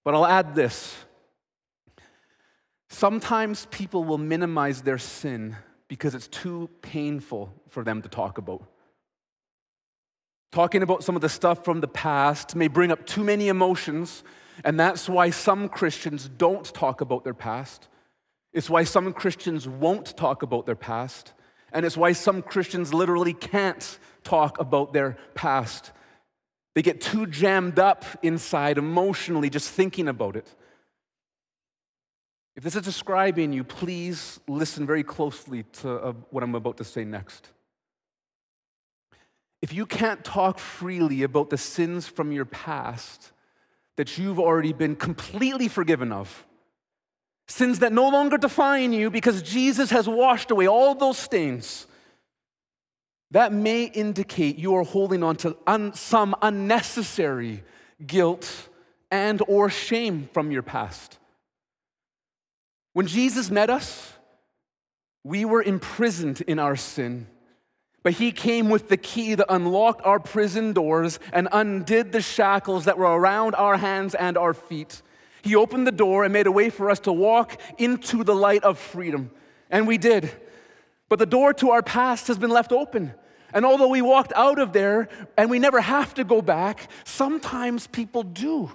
But 0.03 0.15
I'll 0.15 0.25
add 0.25 0.55
this 0.55 0.95
sometimes 2.89 3.67
people 3.71 4.03
will 4.03 4.17
minimize 4.17 4.81
their 4.81 4.97
sin 4.97 5.55
because 5.87 6.13
it's 6.13 6.27
too 6.27 6.69
painful 6.81 7.53
for 7.69 7.83
them 7.83 8.01
to 8.01 8.09
talk 8.09 8.37
about. 8.37 8.63
Talking 10.51 10.83
about 10.83 11.03
some 11.03 11.15
of 11.15 11.21
the 11.21 11.29
stuff 11.29 11.63
from 11.63 11.79
the 11.79 11.87
past 11.87 12.55
may 12.55 12.67
bring 12.67 12.91
up 12.91 13.05
too 13.05 13.23
many 13.23 13.47
emotions, 13.47 14.23
and 14.63 14.79
that's 14.79 15.09
why 15.09 15.29
some 15.29 15.69
Christians 15.69 16.29
don't 16.29 16.65
talk 16.65 17.01
about 17.01 17.23
their 17.23 17.33
past. 17.33 17.87
It's 18.53 18.69
why 18.69 18.83
some 18.83 19.13
Christians 19.13 19.67
won't 19.67 20.15
talk 20.17 20.43
about 20.43 20.65
their 20.65 20.75
past, 20.75 21.33
and 21.71 21.85
it's 21.85 21.97
why 21.97 22.11
some 22.11 22.41
Christians 22.41 22.93
literally 22.93 23.33
can't 23.33 23.99
talk 24.23 24.59
about 24.59 24.93
their 24.93 25.17
past. 25.35 25.91
They 26.75 26.81
get 26.81 27.01
too 27.01 27.25
jammed 27.25 27.79
up 27.79 28.05
inside 28.21 28.77
emotionally 28.77 29.49
just 29.49 29.69
thinking 29.71 30.07
about 30.07 30.35
it. 30.35 30.53
If 32.55 32.63
this 32.63 32.75
is 32.75 32.83
describing 32.83 33.53
you, 33.53 33.63
please 33.63 34.39
listen 34.47 34.85
very 34.85 35.03
closely 35.03 35.63
to 35.81 35.91
uh, 35.91 36.13
what 36.29 36.43
I'm 36.43 36.55
about 36.55 36.77
to 36.77 36.83
say 36.83 37.05
next. 37.05 37.49
If 39.61 39.73
you 39.73 39.85
can't 39.85 40.23
talk 40.23 40.59
freely 40.59 41.23
about 41.23 41.49
the 41.49 41.57
sins 41.57 42.07
from 42.07 42.31
your 42.31 42.45
past 42.45 43.31
that 43.97 44.17
you've 44.17 44.39
already 44.39 44.73
been 44.73 44.95
completely 44.95 45.67
forgiven 45.67 46.11
of, 46.11 46.45
sins 47.47 47.79
that 47.79 47.91
no 47.91 48.09
longer 48.09 48.37
define 48.37 48.93
you 48.93 49.09
because 49.09 49.41
Jesus 49.41 49.89
has 49.89 50.07
washed 50.07 50.51
away 50.51 50.67
all 50.67 50.95
those 50.95 51.17
stains, 51.17 51.87
that 53.31 53.53
may 53.53 53.85
indicate 53.85 54.57
you 54.57 54.75
are 54.75 54.83
holding 54.83 55.23
on 55.23 55.35
to 55.37 55.57
un- 55.65 55.93
some 55.93 56.35
unnecessary 56.41 57.63
guilt 58.05 58.69
and 59.09 59.41
or 59.47 59.69
shame 59.69 60.29
from 60.33 60.51
your 60.51 60.63
past. 60.63 61.17
When 62.93 63.07
Jesus 63.07 63.49
met 63.49 63.69
us, 63.69 64.13
we 65.23 65.45
were 65.45 65.61
imprisoned 65.61 66.41
in 66.41 66.59
our 66.59 66.75
sin. 66.75 67.27
But 68.03 68.13
he 68.13 68.31
came 68.31 68.69
with 68.69 68.89
the 68.89 68.97
key 68.97 69.35
that 69.35 69.45
unlocked 69.47 70.01
our 70.03 70.19
prison 70.19 70.73
doors 70.73 71.19
and 71.31 71.47
undid 71.51 72.11
the 72.11 72.21
shackles 72.21 72.85
that 72.85 72.97
were 72.97 73.05
around 73.05 73.53
our 73.55 73.77
hands 73.77 74.15
and 74.15 74.37
our 74.37 74.53
feet. 74.53 75.01
He 75.43 75.55
opened 75.55 75.85
the 75.85 75.91
door 75.91 76.23
and 76.23 76.33
made 76.33 76.47
a 76.47 76.51
way 76.51 76.69
for 76.69 76.89
us 76.89 76.99
to 77.01 77.13
walk 77.13 77.59
into 77.77 78.23
the 78.23 78.35
light 78.35 78.63
of 78.63 78.79
freedom. 78.79 79.31
And 79.69 79.87
we 79.87 79.97
did. 79.97 80.31
But 81.09 81.19
the 81.19 81.25
door 81.25 81.53
to 81.55 81.71
our 81.71 81.83
past 81.83 82.27
has 82.27 82.37
been 82.37 82.49
left 82.49 82.71
open. 82.71 83.13
And 83.53 83.65
although 83.65 83.89
we 83.89 84.01
walked 84.01 84.33
out 84.35 84.59
of 84.59 84.73
there 84.73 85.09
and 85.37 85.49
we 85.49 85.59
never 85.59 85.81
have 85.81 86.13
to 86.15 86.23
go 86.23 86.41
back, 86.41 86.89
sometimes 87.03 87.85
people 87.87 88.23
do. 88.23 88.71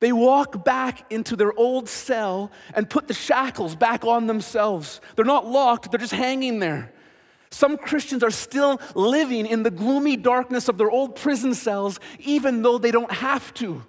They 0.00 0.12
walk 0.12 0.64
back 0.64 1.10
into 1.12 1.36
their 1.36 1.56
old 1.56 1.88
cell 1.88 2.50
and 2.74 2.90
put 2.90 3.06
the 3.06 3.14
shackles 3.14 3.76
back 3.76 4.04
on 4.04 4.26
themselves. 4.26 5.00
They're 5.14 5.24
not 5.24 5.46
locked, 5.46 5.90
they're 5.90 6.00
just 6.00 6.12
hanging 6.12 6.58
there. 6.58 6.92
Some 7.52 7.76
Christians 7.76 8.22
are 8.24 8.30
still 8.30 8.80
living 8.94 9.46
in 9.46 9.62
the 9.62 9.70
gloomy 9.70 10.16
darkness 10.16 10.68
of 10.68 10.78
their 10.78 10.90
old 10.90 11.16
prison 11.16 11.54
cells, 11.54 12.00
even 12.20 12.62
though 12.62 12.78
they 12.78 12.90
don't 12.90 13.12
have 13.12 13.52
to. 13.54 13.84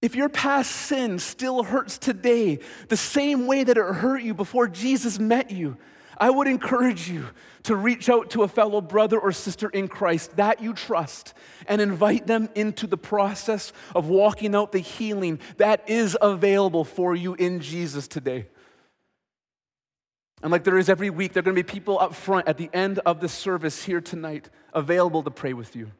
If 0.00 0.16
your 0.16 0.30
past 0.30 0.70
sin 0.70 1.18
still 1.18 1.62
hurts 1.62 1.98
today, 1.98 2.60
the 2.88 2.96
same 2.96 3.46
way 3.46 3.62
that 3.62 3.76
it 3.76 3.82
hurt 3.82 4.22
you 4.22 4.32
before 4.32 4.68
Jesus 4.68 5.18
met 5.18 5.50
you, 5.50 5.76
I 6.16 6.30
would 6.30 6.48
encourage 6.48 7.10
you 7.10 7.26
to 7.64 7.76
reach 7.76 8.08
out 8.08 8.30
to 8.30 8.42
a 8.42 8.48
fellow 8.48 8.80
brother 8.80 9.18
or 9.18 9.30
sister 9.30 9.68
in 9.68 9.86
Christ 9.86 10.36
that 10.36 10.62
you 10.62 10.72
trust 10.72 11.34
and 11.66 11.80
invite 11.80 12.26
them 12.26 12.48
into 12.54 12.86
the 12.86 12.96
process 12.96 13.72
of 13.94 14.08
walking 14.08 14.54
out 14.54 14.72
the 14.72 14.78
healing 14.78 15.40
that 15.58 15.88
is 15.90 16.16
available 16.22 16.84
for 16.84 17.14
you 17.14 17.34
in 17.34 17.60
Jesus 17.60 18.08
today. 18.08 18.46
And 20.42 20.52
like 20.52 20.64
there 20.64 20.78
is 20.78 20.88
every 20.88 21.10
week, 21.10 21.32
there 21.32 21.40
are 21.40 21.44
going 21.44 21.56
to 21.56 21.62
be 21.62 21.68
people 21.68 21.98
up 21.98 22.14
front 22.14 22.46
at 22.46 22.58
the 22.58 22.70
end 22.72 23.00
of 23.00 23.20
the 23.20 23.28
service 23.28 23.84
here 23.84 24.00
tonight 24.00 24.48
available 24.72 25.22
to 25.24 25.30
pray 25.30 25.52
with 25.52 25.74
you. 25.74 25.90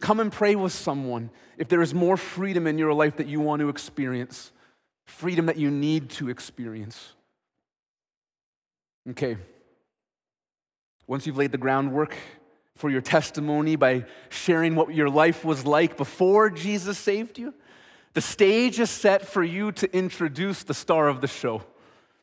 Come 0.00 0.20
and 0.20 0.32
pray 0.32 0.54
with 0.54 0.72
someone 0.72 1.30
if 1.58 1.68
there 1.68 1.82
is 1.82 1.94
more 1.94 2.16
freedom 2.16 2.66
in 2.66 2.78
your 2.78 2.92
life 2.92 3.16
that 3.16 3.26
you 3.26 3.40
want 3.40 3.60
to 3.60 3.68
experience, 3.68 4.52
freedom 5.06 5.46
that 5.46 5.56
you 5.56 5.70
need 5.70 6.10
to 6.10 6.30
experience. 6.30 7.12
Okay. 9.10 9.36
Once 11.06 11.26
you've 11.26 11.36
laid 11.36 11.52
the 11.52 11.58
groundwork 11.58 12.16
for 12.76 12.90
your 12.90 13.02
testimony 13.02 13.76
by 13.76 14.04
sharing 14.30 14.74
what 14.74 14.94
your 14.94 15.10
life 15.10 15.44
was 15.44 15.66
like 15.66 15.96
before 15.96 16.48
Jesus 16.48 16.96
saved 16.98 17.38
you, 17.38 17.52
the 18.14 18.20
stage 18.20 18.80
is 18.80 18.90
set 18.90 19.26
for 19.26 19.42
you 19.42 19.72
to 19.72 19.96
introduce 19.96 20.62
the 20.62 20.74
star 20.74 21.08
of 21.08 21.20
the 21.20 21.26
show. 21.26 21.62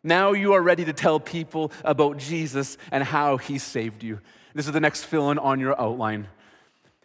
Now 0.04 0.32
you 0.32 0.54
are 0.54 0.62
ready 0.62 0.86
to 0.86 0.94
tell 0.94 1.20
people 1.20 1.72
about 1.84 2.18
Jesus 2.18 2.78
and 2.92 3.04
how 3.04 3.38
he 3.38 3.58
saved 3.58 4.04
you. 4.04 4.20
This 4.56 4.66
is 4.66 4.74
the 4.74 4.80
next 4.80 5.04
fill 5.04 5.32
in 5.32 5.38
on 5.38 5.60
your 5.60 5.80
outline. 5.80 6.28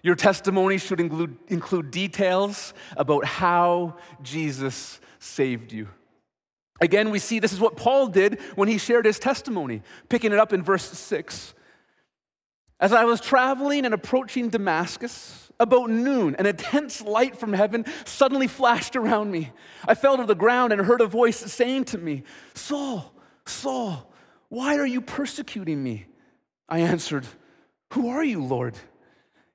Your 0.03 0.15
testimony 0.15 0.79
should 0.79 1.01
include, 1.01 1.37
include 1.49 1.91
details 1.91 2.73
about 2.97 3.25
how 3.25 3.97
Jesus 4.23 5.01
saved 5.19 5.73
you. 5.73 5.89
Again, 6.81 7.11
we 7.11 7.19
see 7.19 7.39
this 7.39 7.53
is 7.53 7.61
what 7.61 7.77
Paul 7.77 8.07
did 8.07 8.41
when 8.55 8.69
he 8.69 8.79
shared 8.79 9.07
his 9.07 9.19
testimony, 9.19 9.83
picking 10.09 10.33
it 10.33 10.39
up 10.39 10.53
in 10.53 10.63
verse 10.63 10.85
6. 10.85 11.55
As 12.79 12.93
I 12.93 13.05
was 13.05 13.21
traveling 13.21 13.85
and 13.85 13.95
approaching 13.95 14.51
Damascus, 14.51 15.46
about 15.59 15.91
noon, 15.91 16.37
an 16.37 16.47
intense 16.47 17.01
light 17.03 17.39
from 17.39 17.53
heaven 17.53 17.85
suddenly 18.05 18.47
flashed 18.47 18.97
around 18.97 19.31
me. 19.31 19.53
I 19.87 19.95
fell 19.95 20.17
to 20.17 20.25
the 20.25 20.35
ground 20.35 20.73
and 20.73 20.83
heard 20.83 21.01
a 21.01 21.07
voice 21.07 21.39
saying 21.39 21.87
to 21.87 21.99
me, 21.99 22.25
Saul, 22.55 23.13
Saul, 23.47 24.13
why 24.49 24.77
are 24.77 24.87
you 24.87 25.01
persecuting 25.01 25.83
me? 25.83 26.07
I 26.69 26.81
answered, 26.81 27.27
Who 27.93 28.09
are 28.09 28.25
you, 28.25 28.43
Lord? 28.43 28.75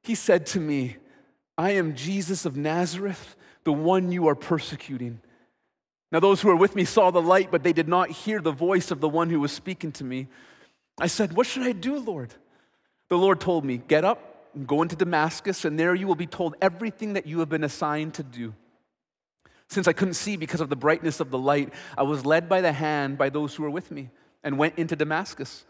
He 0.01 0.15
said 0.15 0.45
to 0.47 0.59
me, 0.59 0.97
I 1.57 1.71
am 1.71 1.95
Jesus 1.95 2.45
of 2.45 2.57
Nazareth, 2.57 3.35
the 3.63 3.73
one 3.73 4.11
you 4.11 4.27
are 4.27 4.35
persecuting. 4.35 5.21
Now, 6.11 6.19
those 6.19 6.41
who 6.41 6.49
were 6.49 6.55
with 6.55 6.75
me 6.75 6.83
saw 6.83 7.11
the 7.11 7.21
light, 7.21 7.51
but 7.51 7.63
they 7.63 7.71
did 7.71 7.87
not 7.87 8.09
hear 8.09 8.41
the 8.41 8.51
voice 8.51 8.91
of 8.91 8.99
the 8.99 9.07
one 9.07 9.29
who 9.29 9.39
was 9.39 9.51
speaking 9.51 9.91
to 9.93 10.03
me. 10.03 10.27
I 10.99 11.07
said, 11.07 11.33
What 11.33 11.47
should 11.47 11.63
I 11.63 11.71
do, 11.71 11.99
Lord? 11.99 12.33
The 13.09 13.17
Lord 13.17 13.39
told 13.39 13.63
me, 13.63 13.77
Get 13.77 14.03
up 14.03 14.30
go 14.65 14.81
into 14.81 14.95
Damascus, 14.95 15.65
and 15.65 15.79
there 15.79 15.95
you 15.95 16.07
will 16.07 16.15
be 16.15 16.27
told 16.27 16.55
everything 16.61 17.13
that 17.13 17.25
you 17.25 17.39
have 17.39 17.49
been 17.49 17.63
assigned 17.63 18.13
to 18.15 18.23
do. 18.23 18.53
Since 19.69 19.87
I 19.87 19.93
couldn't 19.93 20.15
see 20.15 20.35
because 20.35 20.59
of 20.61 20.69
the 20.69 20.75
brightness 20.75 21.19
of 21.19 21.31
the 21.31 21.37
light, 21.37 21.73
I 21.97 22.03
was 22.03 22.25
led 22.25 22.49
by 22.49 22.61
the 22.61 22.73
hand 22.73 23.17
by 23.17 23.29
those 23.29 23.55
who 23.55 23.63
were 23.63 23.69
with 23.69 23.89
me 23.91 24.09
and 24.43 24.57
went 24.57 24.77
into 24.77 24.95
Damascus. 24.95 25.65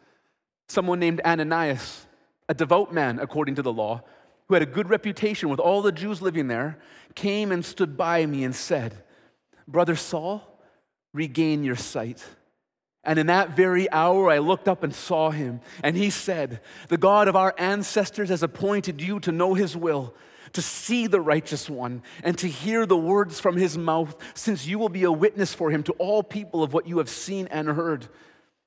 Someone 0.67 0.99
named 0.99 1.21
Ananias, 1.23 2.07
a 2.49 2.53
devout 2.53 2.93
man 2.93 3.19
according 3.19 3.55
to 3.55 3.61
the 3.61 3.73
law, 3.73 4.01
who 4.47 4.55
had 4.55 4.63
a 4.63 4.65
good 4.67 4.89
reputation 4.89 5.49
with 5.49 5.59
all 5.59 5.81
the 5.81 5.91
Jews 5.91 6.21
living 6.21 6.47
there, 6.47 6.79
came 7.13 7.51
and 7.51 7.63
stood 7.63 7.95
by 7.95 8.25
me 8.25 8.43
and 8.43 8.55
said, 8.55 9.03
Brother 9.67 9.95
Saul, 9.95 10.59
regain 11.13 11.63
your 11.63 11.75
sight. 11.75 12.25
And 13.03 13.17
in 13.17 13.27
that 13.27 13.55
very 13.55 13.91
hour, 13.91 14.29
I 14.29 14.37
looked 14.37 14.67
up 14.67 14.83
and 14.83 14.93
saw 14.93 15.31
him. 15.31 15.61
And 15.83 15.97
he 15.97 16.09
said, 16.09 16.61
The 16.87 16.97
God 16.97 17.27
of 17.27 17.35
our 17.35 17.53
ancestors 17.57 18.29
has 18.29 18.43
appointed 18.43 19.01
you 19.01 19.19
to 19.21 19.31
know 19.31 19.55
his 19.55 19.75
will, 19.75 20.13
to 20.53 20.61
see 20.61 21.07
the 21.07 21.21
righteous 21.21 21.69
one, 21.69 22.03
and 22.23 22.37
to 22.37 22.47
hear 22.47 22.85
the 22.85 22.97
words 22.97 23.39
from 23.39 23.57
his 23.57 23.77
mouth, 23.77 24.15
since 24.35 24.67
you 24.67 24.77
will 24.77 24.89
be 24.89 25.03
a 25.03 25.11
witness 25.11 25.53
for 25.53 25.71
him 25.71 25.81
to 25.83 25.93
all 25.93 26.21
people 26.21 26.61
of 26.61 26.73
what 26.73 26.87
you 26.87 26.99
have 26.99 27.09
seen 27.09 27.47
and 27.47 27.67
heard. 27.69 28.07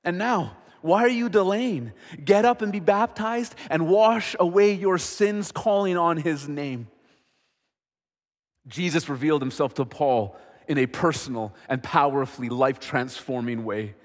And 0.03 0.17
now, 0.17 0.57
why 0.81 1.03
are 1.03 1.09
you 1.09 1.29
delaying? 1.29 1.93
Get 2.23 2.43
up 2.43 2.61
and 2.61 2.71
be 2.71 2.81
baptized 2.81 3.55
and 3.69 3.87
wash 3.87 4.35
away 4.39 4.73
your 4.73 4.97
sins, 4.97 5.51
calling 5.51 5.97
on 5.97 6.17
his 6.17 6.47
name. 6.47 6.89
Jesus 8.67 9.07
revealed 9.07 9.41
himself 9.41 9.75
to 9.75 9.85
Paul 9.85 10.37
in 10.67 10.77
a 10.77 10.87
personal 10.87 11.55
and 11.69 11.81
powerfully 11.81 12.49
life 12.49 12.79
transforming 12.79 13.63
way. 13.63 13.95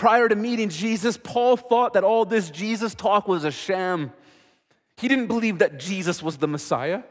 Prior 0.00 0.30
to 0.30 0.34
meeting 0.34 0.70
Jesus, 0.70 1.18
Paul 1.22 1.58
thought 1.58 1.92
that 1.92 2.04
all 2.04 2.24
this 2.24 2.48
Jesus 2.48 2.94
talk 2.94 3.28
was 3.28 3.44
a 3.44 3.50
sham. 3.50 4.14
He 4.96 5.08
didn't 5.08 5.26
believe 5.26 5.58
that 5.58 5.78
Jesus 5.78 6.22
was 6.22 6.38
the 6.38 6.48
Messiah. 6.48 7.02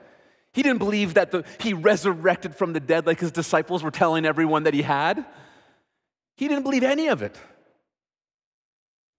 He 0.54 0.64
didn't 0.64 0.80
believe 0.80 1.14
that 1.14 1.30
the, 1.30 1.44
he 1.60 1.74
resurrected 1.74 2.56
from 2.56 2.74
the 2.74 2.80
dead 2.80 3.06
like 3.06 3.20
his 3.20 3.32
disciples 3.32 3.84
were 3.84 3.92
telling 3.92 4.26
everyone 4.26 4.64
that 4.64 4.74
he 4.74 4.82
had. 4.82 5.24
He 6.36 6.48
didn't 6.48 6.64
believe 6.64 6.82
any 6.82 7.10
of 7.10 7.22
it 7.22 7.40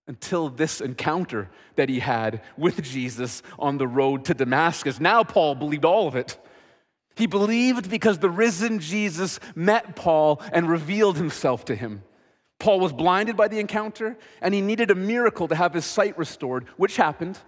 until 0.05 0.49
this 0.49 0.81
encounter 0.81 1.49
that 1.77 1.87
he 1.87 1.99
had 1.99 2.41
with 2.57 2.83
Jesus 2.83 3.41
on 3.57 3.77
the 3.77 3.87
road 3.87 4.25
to 4.25 4.33
Damascus. 4.33 4.99
Now, 4.99 5.23
Paul 5.23 5.55
believed 5.55 5.85
all 5.85 6.09
of 6.09 6.17
it. 6.17 6.37
He 7.15 7.25
believed 7.25 7.89
because 7.89 8.19
the 8.19 8.29
risen 8.29 8.79
Jesus 8.79 9.39
met 9.55 9.95
Paul 9.95 10.41
and 10.51 10.69
revealed 10.69 11.15
himself 11.15 11.63
to 11.65 11.75
him. 11.75 12.03
Paul 12.61 12.79
was 12.79 12.93
blinded 12.93 13.35
by 13.35 13.47
the 13.47 13.59
encounter 13.59 14.15
and 14.39 14.53
he 14.53 14.61
needed 14.61 14.91
a 14.91 14.95
miracle 14.95 15.47
to 15.47 15.55
have 15.55 15.73
his 15.73 15.83
sight 15.83 16.15
restored, 16.15 16.67
which 16.77 16.95
happened. 16.95 17.39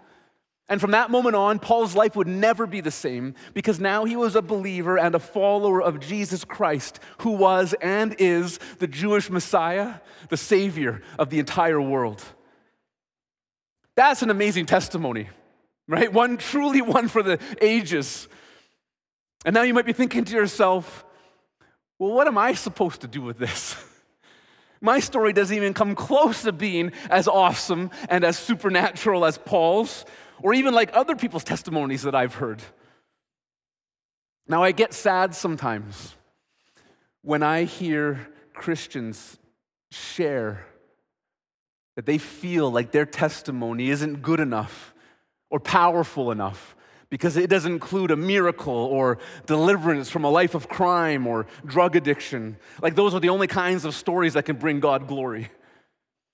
And 0.67 0.81
from 0.81 0.89
that 0.91 1.11
moment 1.11 1.35
on, 1.35 1.59
Paul's 1.59 1.95
life 1.95 2.15
would 2.15 2.27
never 2.27 2.65
be 2.65 2.81
the 2.81 2.89
same 2.89 3.35
because 3.53 3.79
now 3.79 4.05
he 4.05 4.15
was 4.15 4.35
a 4.35 4.41
believer 4.41 4.97
and 4.97 5.13
a 5.13 5.19
follower 5.19 5.83
of 5.83 5.99
Jesus 5.99 6.43
Christ, 6.43 6.99
who 7.19 7.31
was 7.31 7.75
and 7.79 8.15
is 8.17 8.57
the 8.79 8.87
Jewish 8.87 9.29
Messiah, 9.29 9.95
the 10.29 10.37
Savior 10.37 11.03
of 11.19 11.29
the 11.29 11.37
entire 11.37 11.79
world. 11.79 12.23
That's 13.95 14.23
an 14.23 14.31
amazing 14.31 14.65
testimony, 14.65 15.29
right? 15.87 16.11
One 16.11 16.37
truly 16.37 16.81
one 16.81 17.07
for 17.07 17.21
the 17.21 17.37
ages. 17.61 18.27
And 19.45 19.53
now 19.53 19.61
you 19.61 19.75
might 19.75 19.85
be 19.85 19.93
thinking 19.93 20.25
to 20.25 20.33
yourself, 20.33 21.05
well, 21.99 22.13
what 22.13 22.27
am 22.27 22.39
I 22.39 22.55
supposed 22.55 23.01
to 23.01 23.07
do 23.07 23.21
with 23.21 23.37
this? 23.37 23.75
My 24.83 24.99
story 24.99 25.31
doesn't 25.31 25.55
even 25.55 25.73
come 25.73 25.95
close 25.95 26.41
to 26.43 26.51
being 26.51 26.91
as 27.09 27.29
awesome 27.29 27.89
and 28.09 28.25
as 28.25 28.37
supernatural 28.37 29.23
as 29.23 29.37
Paul's, 29.37 30.03
or 30.41 30.53
even 30.53 30.73
like 30.73 30.89
other 30.93 31.15
people's 31.15 31.45
testimonies 31.45 32.01
that 32.01 32.13
I've 32.13 32.35
heard. 32.35 32.61
Now, 34.45 34.61
I 34.61 34.73
get 34.73 34.93
sad 34.93 35.35
sometimes 35.35 36.15
when 37.21 37.43
I 37.43 37.63
hear 37.63 38.27
Christians 38.53 39.39
share 39.89 40.65
that 41.95 42.05
they 42.05 42.17
feel 42.17 42.69
like 42.69 42.91
their 42.91 43.05
testimony 43.05 43.89
isn't 43.89 44.21
good 44.21 44.41
enough 44.41 44.93
or 45.49 45.61
powerful 45.61 46.29
enough 46.29 46.75
because 47.13 47.37
it 47.37 47.47
doesn't 47.47 47.71
include 47.71 48.09
a 48.09 48.15
miracle 48.15 48.73
or 48.73 49.19
deliverance 49.45 50.09
from 50.09 50.23
a 50.23 50.29
life 50.31 50.55
of 50.55 50.67
crime 50.67 51.27
or 51.27 51.45
drug 51.63 51.95
addiction. 51.95 52.57
Like, 52.81 52.95
those 52.95 53.13
are 53.13 53.19
the 53.19 53.29
only 53.29 53.45
kinds 53.45 53.85
of 53.85 53.93
stories 53.93 54.33
that 54.33 54.45
can 54.45 54.55
bring 54.55 54.79
God 54.79 55.07
glory. 55.07 55.51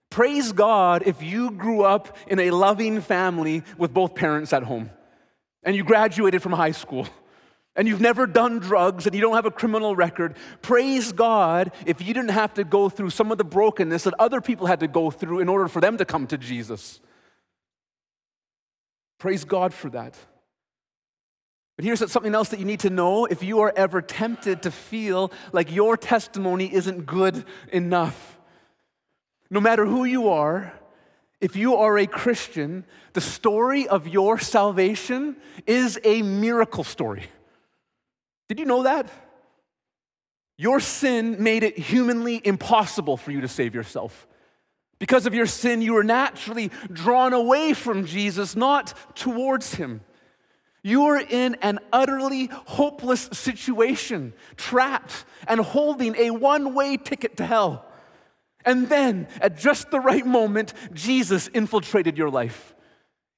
Praise 0.10 0.54
God 0.54 1.04
if 1.06 1.22
you 1.22 1.52
grew 1.52 1.82
up 1.82 2.16
in 2.28 2.40
a 2.40 2.52
loving 2.52 3.02
family 3.02 3.62
with 3.78 3.94
both 3.94 4.16
parents 4.16 4.54
at 4.54 4.64
home 4.64 4.90
and 5.64 5.76
you 5.76 5.84
graduated 5.84 6.42
from 6.42 6.54
high 6.54 6.72
school 6.72 7.06
and 7.76 7.86
you've 7.86 8.00
never 8.00 8.26
done 8.26 8.60
drugs 8.60 9.06
and 9.06 9.14
you 9.14 9.20
don't 9.20 9.36
have 9.36 9.46
a 9.46 9.52
criminal 9.52 9.98
record, 9.98 10.38
praise 10.62 11.12
God 11.12 11.74
if 11.86 12.02
you 12.02 12.14
didn't 12.14 12.30
have 12.30 12.54
to 12.54 12.64
go 12.64 12.88
through 12.88 13.10
some 13.10 13.34
of 13.34 13.38
the 13.38 13.44
brokenness 13.44 14.06
that 14.06 14.14
other 14.18 14.40
people 14.40 14.66
had 14.66 14.80
to 14.80 14.88
go 14.88 15.12
through 15.12 15.42
in 15.42 15.50
order 15.50 15.68
for 15.68 15.82
them 15.82 15.98
to 15.98 16.06
come 16.06 16.26
to 16.28 16.38
Jesus. 16.38 17.02
Praise 19.18 19.44
God 19.44 19.74
for 19.74 19.90
that. 19.90 20.18
But 21.80 21.86
here's 21.86 22.12
something 22.12 22.36
else 22.36 22.50
that 22.50 22.60
you 22.60 22.66
need 22.66 22.82
to 22.82 22.90
know 22.90 23.24
if 23.24 23.42
you 23.42 23.62
are 23.62 23.72
ever 23.74 24.02
tempted 24.02 24.64
to 24.64 24.70
feel 24.70 25.32
like 25.54 25.72
your 25.72 25.96
testimony 25.96 26.70
isn't 26.74 27.06
good 27.06 27.46
enough. 27.72 28.38
No 29.50 29.62
matter 29.62 29.86
who 29.86 30.04
you 30.04 30.28
are, 30.28 30.74
if 31.40 31.56
you 31.56 31.78
are 31.78 31.98
a 31.98 32.06
Christian, 32.06 32.84
the 33.14 33.22
story 33.22 33.88
of 33.88 34.10
your 34.10 34.38
salvation 34.38 35.38
is 35.66 35.98
a 36.04 36.22
miracle 36.22 36.84
story. 36.84 37.28
Did 38.50 38.60
you 38.60 38.66
know 38.66 38.84
that? 38.84 39.10
Your 40.58 40.82
sin 40.82 41.42
made 41.42 41.64
it 41.64 41.78
humanly 41.78 42.42
impossible 42.44 43.16
for 43.16 43.32
you 43.32 43.40
to 43.40 43.48
save 43.48 43.74
yourself. 43.74 44.28
Because 45.00 45.26
of 45.26 45.34
your 45.34 45.46
sin, 45.46 45.82
you 45.82 45.94
were 45.94 46.04
naturally 46.04 46.72
drawn 46.92 47.32
away 47.32 47.72
from 47.72 48.06
Jesus, 48.06 48.58
not 48.58 48.94
towards 49.16 49.76
him. 49.76 50.02
You 50.82 51.06
are 51.06 51.20
in 51.20 51.56
an 51.56 51.80
utterly 51.92 52.50
hopeless 52.52 53.30
situation, 53.34 54.34
trapped 54.56 55.26
and 55.48 55.60
holding 55.60 56.16
a 56.16 56.32
one 56.32 56.74
way 56.74 56.98
ticket 56.98 57.38
to 57.38 57.46
hell. 57.46 57.86
And 58.66 58.90
then, 58.90 59.28
at 59.42 59.58
just 59.58 59.90
the 59.90 60.00
right 60.00 60.26
moment, 60.26 60.74
Jesus 60.94 61.48
infiltrated 61.50 62.18
your 62.18 62.30
life. 62.30 62.76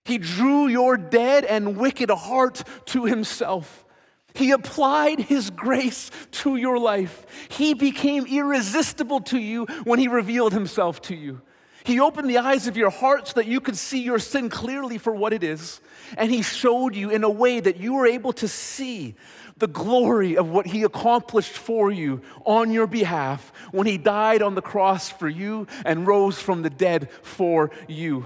He 0.06 0.18
drew 0.18 0.68
your 0.68 0.98
dead 0.98 1.46
and 1.46 1.78
wicked 1.78 2.10
heart 2.10 2.64
to 2.88 3.06
himself. 3.06 3.86
He 4.34 4.52
applied 4.52 5.20
His 5.20 5.50
grace 5.50 6.10
to 6.32 6.56
your 6.56 6.78
life. 6.78 7.26
He 7.50 7.74
became 7.74 8.26
irresistible 8.26 9.22
to 9.22 9.38
you 9.38 9.66
when 9.84 10.00
He 10.00 10.08
revealed 10.08 10.54
Himself 10.54 11.02
to 11.04 11.16
you. 11.16 11.42
He 11.84 12.00
opened 12.00 12.30
the 12.30 12.38
eyes 12.38 12.68
of 12.68 12.78
your 12.78 12.90
heart 12.90 13.28
so 13.28 13.34
that 13.36 13.48
you 13.48 13.60
could 13.60 13.78
see 13.78 14.02
your 14.02 14.20
sin 14.20 14.50
clearly 14.50 14.98
for 14.98 15.14
what 15.14 15.34
it 15.34 15.44
is. 15.44 15.82
And 16.18 16.32
He 16.32 16.42
showed 16.42 16.96
you 16.96 17.10
in 17.10 17.24
a 17.24 17.30
way 17.30 17.60
that 17.60 17.78
you 17.78 17.94
were 17.94 18.06
able 18.06 18.34
to 18.34 18.48
see 18.48 19.16
the 19.58 19.68
glory 19.68 20.38
of 20.38 20.50
what 20.50 20.68
He 20.68 20.84
accomplished 20.84 21.54
for 21.54 21.92
you 21.92 22.22
on 22.46 22.72
your 22.72 22.88
behalf 22.88 23.52
when 23.72 23.88
He 23.88 23.98
died 23.98 24.42
on 24.42 24.56
the 24.56 24.62
cross 24.62 25.10
for 25.10 25.28
you 25.28 25.68
and 25.86 26.08
rose 26.08 26.40
from 26.40 26.62
the 26.62 26.70
dead 26.70 27.10
for 27.24 27.72
you. 27.88 28.26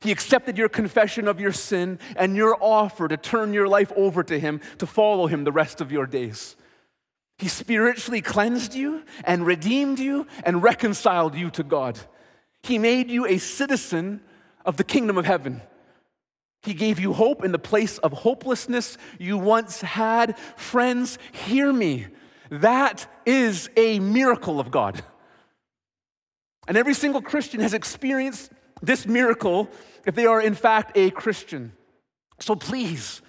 He 0.00 0.12
accepted 0.12 0.58
your 0.58 0.68
confession 0.68 1.28
of 1.28 1.40
your 1.40 1.52
sin 1.52 1.98
and 2.16 2.36
your 2.36 2.56
offer 2.60 3.08
to 3.08 3.16
turn 3.16 3.54
your 3.54 3.68
life 3.68 3.92
over 3.96 4.22
to 4.22 4.38
Him 4.38 4.60
to 4.78 4.86
follow 4.86 5.26
Him 5.26 5.44
the 5.44 5.52
rest 5.52 5.80
of 5.80 5.92
your 5.92 6.06
days. 6.06 6.56
He 7.38 7.48
spiritually 7.48 8.20
cleansed 8.20 8.74
you 8.74 9.02
and 9.24 9.46
redeemed 9.46 9.98
you 9.98 10.26
and 10.44 10.62
reconciled 10.62 11.34
you 11.34 11.50
to 11.50 11.62
God. 11.62 11.98
He 12.64 12.78
made 12.78 13.10
you 13.10 13.26
a 13.26 13.36
citizen 13.36 14.22
of 14.64 14.78
the 14.78 14.84
kingdom 14.84 15.18
of 15.18 15.26
heaven. 15.26 15.60
He 16.62 16.72
gave 16.72 16.98
you 16.98 17.12
hope 17.12 17.44
in 17.44 17.52
the 17.52 17.58
place 17.58 17.98
of 17.98 18.12
hopelessness 18.12 18.96
you 19.18 19.36
once 19.36 19.82
had. 19.82 20.38
Friends, 20.56 21.18
hear 21.32 21.70
me. 21.70 22.06
That 22.50 23.06
is 23.26 23.68
a 23.76 24.00
miracle 24.00 24.60
of 24.60 24.70
God. 24.70 25.02
And 26.66 26.78
every 26.78 26.94
single 26.94 27.20
Christian 27.20 27.60
has 27.60 27.74
experienced 27.74 28.50
this 28.80 29.06
miracle 29.06 29.68
if 30.06 30.14
they 30.14 30.24
are, 30.24 30.40
in 30.40 30.54
fact, 30.54 30.92
a 30.96 31.10
Christian. 31.10 31.72
So 32.40 32.56
please, 32.56 33.20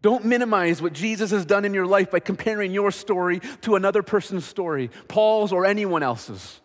don't 0.00 0.24
minimize 0.24 0.80
what 0.80 0.94
Jesus 0.94 1.30
has 1.30 1.44
done 1.44 1.66
in 1.66 1.74
your 1.74 1.86
life 1.86 2.10
by 2.10 2.20
comparing 2.20 2.72
your 2.72 2.90
story 2.90 3.42
to 3.60 3.76
another 3.76 4.02
person's 4.02 4.46
story, 4.46 4.90
Paul's 5.08 5.52
or 5.52 5.66
anyone 5.66 6.02
else's. 6.02 6.62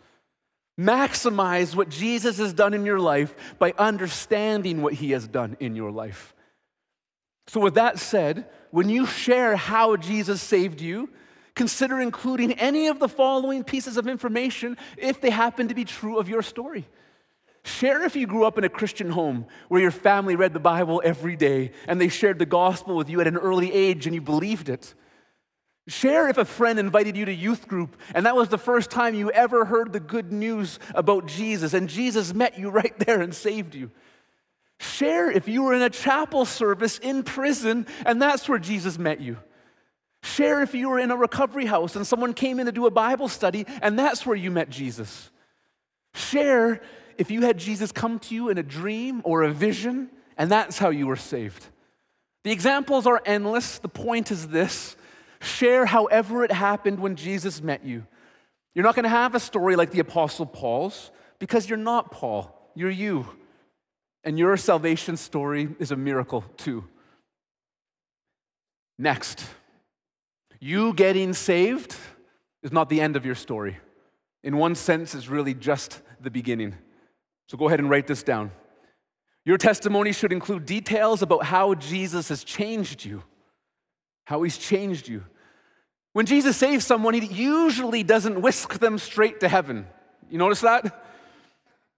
Maximize 0.79 1.75
what 1.75 1.89
Jesus 1.89 2.37
has 2.37 2.53
done 2.53 2.73
in 2.73 2.85
your 2.85 2.99
life 2.99 3.35
by 3.59 3.73
understanding 3.77 4.81
what 4.81 4.93
he 4.93 5.11
has 5.11 5.27
done 5.27 5.55
in 5.59 5.75
your 5.75 5.91
life. 5.91 6.33
So, 7.47 7.59
with 7.59 7.75
that 7.75 7.99
said, 7.99 8.49
when 8.71 8.89
you 8.89 9.05
share 9.05 9.55
how 9.55 9.97
Jesus 9.97 10.41
saved 10.41 10.81
you, 10.81 11.09
consider 11.53 11.99
including 11.99 12.53
any 12.53 12.87
of 12.87 12.99
the 12.99 13.09
following 13.09 13.63
pieces 13.63 13.97
of 13.97 14.07
information 14.07 14.77
if 14.97 15.21
they 15.21 15.29
happen 15.29 15.67
to 15.67 15.75
be 15.75 15.85
true 15.85 16.17
of 16.17 16.27
your 16.27 16.41
story. 16.41 16.87
Share 17.65 18.03
if 18.03 18.15
you 18.15 18.27
grew 18.27 18.45
up 18.45 18.57
in 18.57 18.63
a 18.63 18.69
Christian 18.69 19.09
home 19.09 19.45
where 19.69 19.81
your 19.81 19.91
family 19.91 20.35
read 20.35 20.53
the 20.53 20.59
Bible 20.59 21.01
every 21.05 21.35
day 21.35 21.71
and 21.87 21.99
they 21.99 22.09
shared 22.09 22.39
the 22.39 22.45
gospel 22.45 22.95
with 22.95 23.09
you 23.09 23.21
at 23.21 23.27
an 23.27 23.37
early 23.37 23.71
age 23.71 24.05
and 24.05 24.13
you 24.13 24.21
believed 24.21 24.67
it. 24.67 24.93
Share 25.87 26.29
if 26.29 26.37
a 26.37 26.45
friend 26.45 26.79
invited 26.79 27.17
you 27.17 27.25
to 27.25 27.33
youth 27.33 27.67
group 27.67 27.97
and 28.15 28.25
that 28.25 28.37
was 28.37 28.47
the 28.47 28.57
first 28.57 28.89
time 28.89 29.15
you 29.15 29.29
ever 29.31 29.65
heard 29.65 29.91
the 29.91 29.99
good 29.99 30.31
news 30.31 30.79
about 30.95 31.25
Jesus 31.25 31.73
and 31.73 31.89
Jesus 31.89 32.33
met 32.33 32.57
you 32.57 32.69
right 32.71 32.97
there 32.99 33.21
and 33.21 33.35
saved 33.35 33.75
you. 33.75 33.91
Share 34.79 35.29
if 35.29 35.47
you 35.47 35.63
were 35.63 35.73
in 35.73 35.81
a 35.81 35.89
chapel 35.89 36.45
service 36.45 36.99
in 36.99 37.23
prison 37.23 37.85
and 38.05 38.21
that's 38.21 38.47
where 38.47 38.59
Jesus 38.59 38.97
met 38.97 39.19
you. 39.19 39.37
Share 40.23 40.61
if 40.61 40.73
you 40.73 40.87
were 40.89 40.99
in 40.99 41.11
a 41.11 41.17
recovery 41.17 41.65
house 41.65 41.97
and 41.97 42.07
someone 42.07 42.33
came 42.33 42.61
in 42.61 42.65
to 42.65 42.71
do 42.71 42.85
a 42.85 42.91
Bible 42.91 43.27
study 43.27 43.65
and 43.81 43.99
that's 43.99 44.25
where 44.25 44.37
you 44.37 44.51
met 44.51 44.69
Jesus. 44.69 45.31
Share 46.13 46.81
if 47.17 47.29
you 47.29 47.41
had 47.41 47.57
Jesus 47.57 47.91
come 47.91 48.19
to 48.19 48.35
you 48.35 48.47
in 48.47 48.57
a 48.57 48.63
dream 48.63 49.21
or 49.25 49.43
a 49.43 49.51
vision 49.51 50.09
and 50.37 50.49
that's 50.49 50.77
how 50.77 50.91
you 50.91 51.07
were 51.07 51.17
saved. 51.17 51.67
The 52.45 52.51
examples 52.51 53.05
are 53.05 53.21
endless. 53.25 53.79
The 53.79 53.89
point 53.89 54.31
is 54.31 54.47
this 54.47 54.95
share 55.43 55.85
however 55.85 56.43
it 56.43 56.51
happened 56.51 56.99
when 56.99 57.15
Jesus 57.15 57.61
met 57.61 57.85
you. 57.85 58.05
You're 58.73 58.83
not 58.83 58.95
going 58.95 59.03
to 59.03 59.09
have 59.09 59.35
a 59.35 59.39
story 59.39 59.75
like 59.75 59.91
the 59.91 59.99
Apostle 59.99 60.45
Paul's 60.45 61.11
because 61.39 61.69
you're 61.69 61.77
not 61.77 62.11
Paul, 62.11 62.71
you're 62.75 62.89
you. 62.89 63.27
And 64.23 64.39
your 64.39 64.55
salvation 64.57 65.17
story 65.17 65.69
is 65.79 65.91
a 65.91 65.95
miracle 65.95 66.43
too. 66.57 66.85
Next, 68.97 69.45
you 70.59 70.93
getting 70.93 71.33
saved 71.33 71.95
is 72.61 72.71
not 72.71 72.89
the 72.89 73.01
end 73.01 73.15
of 73.15 73.25
your 73.25 73.35
story. 73.35 73.77
In 74.43 74.57
one 74.57 74.75
sense, 74.75 75.13
it's 75.13 75.27
really 75.27 75.53
just 75.53 76.01
the 76.21 76.31
beginning. 76.31 76.75
So 77.47 77.57
go 77.57 77.67
ahead 77.67 77.79
and 77.79 77.89
write 77.89 78.07
this 78.07 78.23
down. 78.23 78.51
Your 79.45 79.57
testimony 79.57 80.13
should 80.13 80.31
include 80.31 80.65
details 80.65 81.21
about 81.21 81.43
how 81.43 81.75
Jesus 81.75 82.29
has 82.29 82.43
changed 82.43 83.03
you, 83.03 83.23
how 84.25 84.43
he's 84.43 84.57
changed 84.57 85.09
you. 85.09 85.25
When 86.13 86.25
Jesus 86.27 86.55
saves 86.55 86.85
someone, 86.85 87.15
he 87.15 87.25
usually 87.25 88.03
doesn't 88.03 88.41
whisk 88.41 88.79
them 88.79 88.97
straight 88.97 89.39
to 89.41 89.49
heaven. 89.49 89.87
You 90.29 90.37
notice 90.37 90.61
that? 90.61 91.03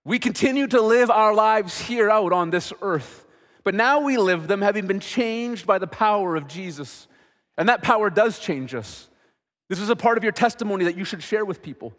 We 0.05 0.19
continue 0.19 0.67
to 0.67 0.81
live 0.81 1.09
our 1.09 1.33
lives 1.33 1.79
here 1.79 2.09
out 2.09 2.31
on 2.31 2.49
this 2.49 2.71
earth, 2.81 3.25
but 3.63 3.73
now 3.75 3.99
we 3.99 4.17
live 4.17 4.47
them 4.47 4.61
having 4.61 4.87
been 4.87 4.99
changed 4.99 5.65
by 5.65 5.79
the 5.79 5.87
power 5.87 6.35
of 6.35 6.47
Jesus. 6.47 7.07
And 7.57 7.69
that 7.69 7.81
power 7.81 8.09
does 8.09 8.39
change 8.39 8.73
us. 8.73 9.09
This 9.67 9.79
is 9.79 9.89
a 9.89 9.95
part 9.95 10.17
of 10.17 10.23
your 10.23 10.31
testimony 10.31 10.85
that 10.85 10.97
you 10.97 11.05
should 11.05 11.23
share 11.23 11.43
with 11.43 11.61
people. 11.61 11.93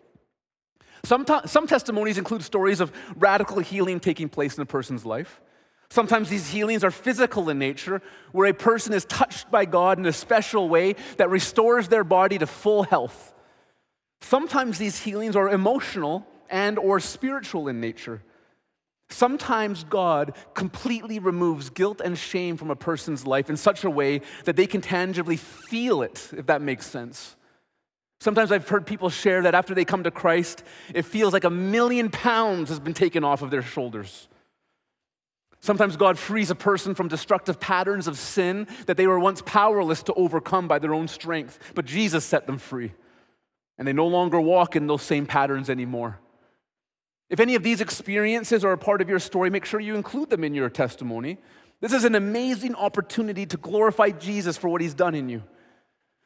Some, 1.05 1.27
some 1.47 1.67
testimonies 1.67 2.19
include 2.19 2.43
stories 2.43 2.81
of 2.81 2.93
radical 3.17 3.59
healing 3.59 4.01
taking 4.01 4.29
place 4.29 4.57
in 4.57 4.63
a 4.63 4.67
person's 4.67 5.05
life. 5.05 5.41
Sometimes 5.89 6.29
these 6.29 6.51
healings 6.51 6.83
are 6.85 6.91
physical 6.91 7.49
in 7.49 7.59
nature, 7.59 8.03
where 8.33 8.49
a 8.49 8.55
person 8.55 8.93
is 8.93 9.05
touched 9.05 9.51
by 9.51 9.65
God 9.65 9.99
in 9.99 10.07
a 10.07 10.13
special 10.13 10.69
way 10.69 10.97
that 11.17 11.31
restores 11.31 11.89
their 11.89 12.05
body 12.05 12.39
to 12.39 12.47
full 12.47 12.83
health. 12.83 13.35
Sometimes 14.21 14.79
these 14.79 15.01
healings 15.01 15.37
are 15.37 15.49
emotional 15.49 16.27
and 16.51 16.79
or 16.79 17.01
spiritual 17.01 17.69
in 17.69 17.81
nature. 17.81 18.23
Sometimes 19.09 19.85
God 19.85 20.35
completely 20.55 21.21
removes 21.21 21.71
guilt 21.71 22.01
and 22.05 22.19
shame 22.19 22.57
from 22.57 22.71
a 22.71 22.77
person's 22.77 23.25
life 23.25 23.49
in 23.49 23.57
such 23.57 23.85
a 23.85 23.91
way 23.91 24.23
that 24.45 24.57
they 24.57 24.67
can 24.67 24.81
tangibly 24.81 25.37
feel 25.37 26.03
it, 26.03 26.31
if 26.37 26.47
that 26.47 26.61
makes 26.61 26.87
sense. 26.87 27.37
Sometimes 28.21 28.51
I've 28.51 28.69
heard 28.69 28.87
people 28.87 29.11
share 29.11 29.43
that 29.43 29.55
after 29.55 29.75
they 29.75 29.85
come 29.85 30.03
to 30.05 30.11
Christ, 30.11 30.65
it 30.93 31.03
feels 31.05 31.33
like 31.33 31.45
a 31.45 31.51
million 31.51 32.11
pounds 32.11 32.71
has 32.71 32.81
been 32.81 32.95
taken 32.95 33.23
off 33.23 33.43
of 33.43 33.51
their 33.51 33.63
shoulders. 33.63 34.27
Sometimes 35.67 35.97
God 35.97 36.17
frees 36.17 36.49
a 36.53 36.55
person 36.55 36.95
from 36.95 37.09
destructive 37.09 37.59
patterns 37.59 38.07
of 38.07 38.17
sin 38.17 38.69
that 38.87 38.97
they 38.97 39.09
were 39.09 39.19
once 39.19 39.43
powerless 39.43 40.01
to 40.05 40.15
overcome 40.15 40.69
by 40.69 40.79
their 40.79 40.95
own 40.95 41.09
strength, 41.09 41.59
but 41.75 41.85
Jesus 41.85 42.25
set 42.25 42.47
them 42.47 42.57
free. 42.57 42.93
And 43.77 43.87
they 43.87 43.93
no 43.93 44.07
longer 44.07 44.41
walk 44.41 44.77
in 44.77 44.87
those 44.87 45.03
same 45.03 45.27
patterns 45.27 45.69
anymore. 45.69 46.21
If 47.29 47.41
any 47.41 47.57
of 47.57 47.65
these 47.65 47.81
experiences 47.81 48.65
are 48.65 48.71
a 48.71 48.79
part 48.79 49.03
of 49.03 49.09
your 49.09 49.19
story, 49.19 49.51
make 49.51 49.65
sure 49.65 49.81
you 49.81 49.97
include 49.97 50.31
them 50.31 50.45
in 50.45 50.55
your 50.55 50.71
testimony. 50.71 51.39
This 51.81 51.93
is 51.93 52.05
an 52.05 52.15
amazing 52.15 52.77
opportunity 52.77 53.45
to 53.47 53.57
glorify 53.57 54.11
Jesus 54.11 54.57
for 54.57 54.69
what 54.69 54.81
he's 54.81 54.95
done 54.95 55.17
in 55.17 55.29
you. 55.29 55.43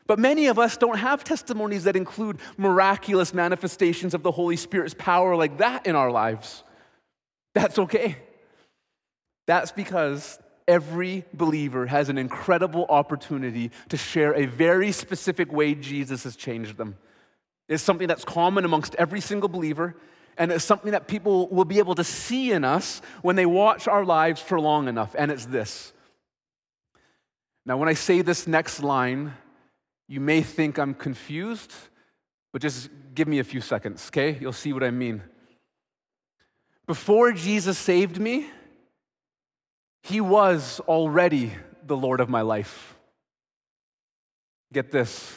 But 0.06 0.18
many 0.18 0.48
of 0.48 0.58
us 0.58 0.76
don't 0.76 0.98
have 0.98 1.24
testimonies 1.24 1.84
that 1.84 1.96
include 1.96 2.40
miraculous 2.58 3.32
manifestations 3.32 4.12
of 4.12 4.22
the 4.22 4.32
Holy 4.32 4.56
Spirit's 4.56 4.94
power 4.98 5.34
like 5.34 5.56
that 5.58 5.86
in 5.86 5.96
our 5.96 6.10
lives. 6.10 6.62
That's 7.54 7.78
okay. 7.78 8.18
That's 9.50 9.72
because 9.72 10.38
every 10.68 11.24
believer 11.34 11.84
has 11.86 12.08
an 12.08 12.18
incredible 12.18 12.86
opportunity 12.88 13.72
to 13.88 13.96
share 13.96 14.32
a 14.32 14.46
very 14.46 14.92
specific 14.92 15.52
way 15.52 15.74
Jesus 15.74 16.22
has 16.22 16.36
changed 16.36 16.76
them. 16.76 16.96
It's 17.68 17.82
something 17.82 18.06
that's 18.06 18.24
common 18.24 18.64
amongst 18.64 18.94
every 18.94 19.20
single 19.20 19.48
believer, 19.48 19.96
and 20.38 20.52
it's 20.52 20.64
something 20.64 20.92
that 20.92 21.08
people 21.08 21.48
will 21.48 21.64
be 21.64 21.80
able 21.80 21.96
to 21.96 22.04
see 22.04 22.52
in 22.52 22.62
us 22.62 23.02
when 23.22 23.34
they 23.34 23.44
watch 23.44 23.88
our 23.88 24.04
lives 24.04 24.40
for 24.40 24.60
long 24.60 24.86
enough, 24.86 25.16
and 25.18 25.32
it's 25.32 25.46
this. 25.46 25.92
Now, 27.66 27.76
when 27.76 27.88
I 27.88 27.94
say 27.94 28.22
this 28.22 28.46
next 28.46 28.84
line, 28.84 29.34
you 30.06 30.20
may 30.20 30.42
think 30.42 30.78
I'm 30.78 30.94
confused, 30.94 31.74
but 32.52 32.62
just 32.62 32.88
give 33.16 33.26
me 33.26 33.40
a 33.40 33.44
few 33.44 33.62
seconds, 33.62 34.10
okay? 34.10 34.38
You'll 34.40 34.52
see 34.52 34.72
what 34.72 34.84
I 34.84 34.92
mean. 34.92 35.24
Before 36.86 37.32
Jesus 37.32 37.78
saved 37.78 38.20
me, 38.20 38.46
he 40.02 40.20
was 40.20 40.80
already 40.80 41.52
the 41.84 41.96
Lord 41.96 42.20
of 42.20 42.28
my 42.28 42.42
life. 42.42 42.96
Get 44.72 44.90
this 44.90 45.36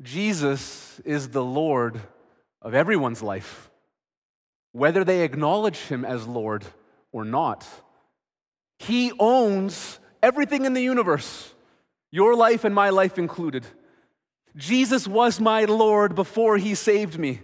Jesus 0.00 1.00
is 1.04 1.28
the 1.28 1.44
Lord 1.44 2.00
of 2.60 2.74
everyone's 2.74 3.22
life, 3.22 3.70
whether 4.72 5.04
they 5.04 5.22
acknowledge 5.22 5.78
him 5.78 6.04
as 6.04 6.26
Lord 6.26 6.64
or 7.12 7.24
not. 7.24 7.66
He 8.78 9.12
owns 9.18 9.98
everything 10.22 10.64
in 10.64 10.74
the 10.74 10.82
universe 10.82 11.54
your 12.10 12.34
life 12.34 12.64
and 12.64 12.74
my 12.74 12.90
life 12.90 13.18
included. 13.18 13.66
Jesus 14.56 15.06
was 15.06 15.38
my 15.38 15.64
Lord 15.64 16.14
before 16.14 16.56
he 16.56 16.74
saved 16.74 17.18
me. 17.18 17.40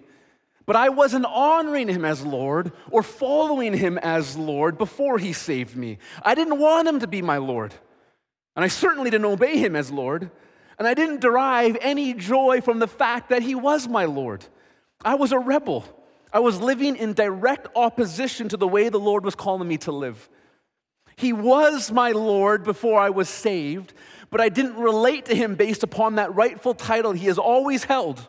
But 0.64 0.77
I 0.77 0.90
wasn't 0.90 1.27
honoring 1.27 1.88
him 1.88 2.05
as 2.05 2.25
Lord 2.25 2.72
or 2.90 3.03
following 3.03 3.75
him 3.75 3.98
as 3.98 4.37
Lord 4.37 4.79
before 4.79 5.18
he 5.18 5.33
saved 5.33 5.77
me. 5.77 5.98
I 6.22 6.35
didn't 6.35 6.59
want 6.59 6.88
him 6.88 7.01
to 7.01 7.07
be 7.07 7.22
my 7.22 7.38
Lord. 7.38 7.75
And 8.55 8.64
I 8.64 8.68
certainly 8.68 9.11
didn't 9.11 9.27
obey 9.27 9.57
him 9.57 9.75
as 9.75 9.90
Lord. 9.90 10.31
And 10.79 10.87
I 10.87 10.94
didn't 10.94 11.20
derive 11.20 11.77
any 11.81 12.14
joy 12.14 12.61
from 12.61 12.79
the 12.79 12.88
fact 12.88 13.31
that 13.31 13.42
he 13.42 13.55
was 13.55 13.88
my 13.88 14.05
Lord. 14.05 14.44
I 15.05 15.16
was 15.16 15.33
a 15.33 15.38
rebel. 15.38 15.85
I 16.33 16.40
was 16.40 16.61
living 16.61 16.96
in 16.96 17.12
direct 17.12 17.68
opposition 17.77 18.48
to 18.48 18.57
the 18.57 18.68
way 18.68 18.88
the 18.88 19.01
Lord 19.01 19.25
was 19.25 19.35
calling 19.35 19.68
me 19.68 19.79
to 19.79 19.92
live. 19.92 20.29
He 21.16 21.33
was 21.33 21.92
my 21.92 22.12
Lord 22.12 22.64
before 22.64 22.98
I 22.98 23.11
was 23.11 23.29
saved, 23.29 23.92
but 24.31 24.40
I 24.40 24.48
didn't 24.48 24.77
relate 24.77 25.27
to 25.27 25.35
him 25.35 25.57
based 25.57 25.83
upon 25.83 26.14
that 26.14 26.35
rightful 26.35 26.75
title 26.75 27.12
he 27.12 27.27
has 27.27 27.38
always 27.38 27.85
held. 27.85 28.29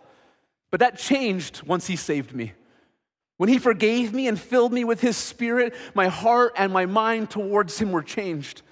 But 0.73 0.79
that 0.79 0.97
changed 0.97 1.61
once 1.67 1.85
he 1.85 1.95
saved 1.95 2.33
me. 2.33 2.53
When 3.37 3.47
he 3.47 3.59
forgave 3.59 4.11
me 4.11 4.27
and 4.27 4.41
filled 4.41 4.73
me 4.73 4.83
with 4.83 5.01
his 5.01 5.15
spirit, 5.15 5.75
my 5.93 6.07
heart 6.07 6.53
and 6.57 6.73
my 6.73 6.87
mind 6.87 7.29
towards 7.29 7.77
him 7.77 7.91
were 7.91 8.01
changed. 8.01 8.63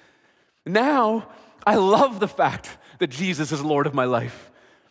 Now, 0.65 1.29
I 1.63 1.75
love 1.75 2.19
the 2.19 2.27
fact 2.27 2.75
that 2.97 3.11
Jesus 3.11 3.51
is 3.51 3.63
Lord 3.63 3.85
of 3.85 3.93
my 3.93 4.05
life. 4.05 4.49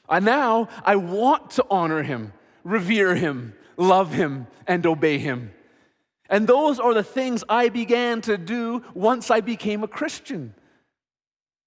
And 0.09 0.25
now 0.25 0.69
I 0.85 0.95
want 0.95 1.51
to 1.53 1.67
honor 1.69 2.05
him, 2.05 2.33
revere 2.63 3.17
him, 3.17 3.55
love 3.77 4.13
him, 4.13 4.47
and 4.69 4.87
obey 4.87 5.19
him. 5.19 5.51
And 6.29 6.47
those 6.47 6.79
are 6.79 6.95
the 6.95 7.03
things 7.03 7.43
I 7.49 7.71
began 7.71 8.21
to 8.21 8.39
do 8.39 8.85
once 8.95 9.33
I 9.33 9.41
became 9.41 9.83
a 9.83 9.89
Christian. 9.89 10.55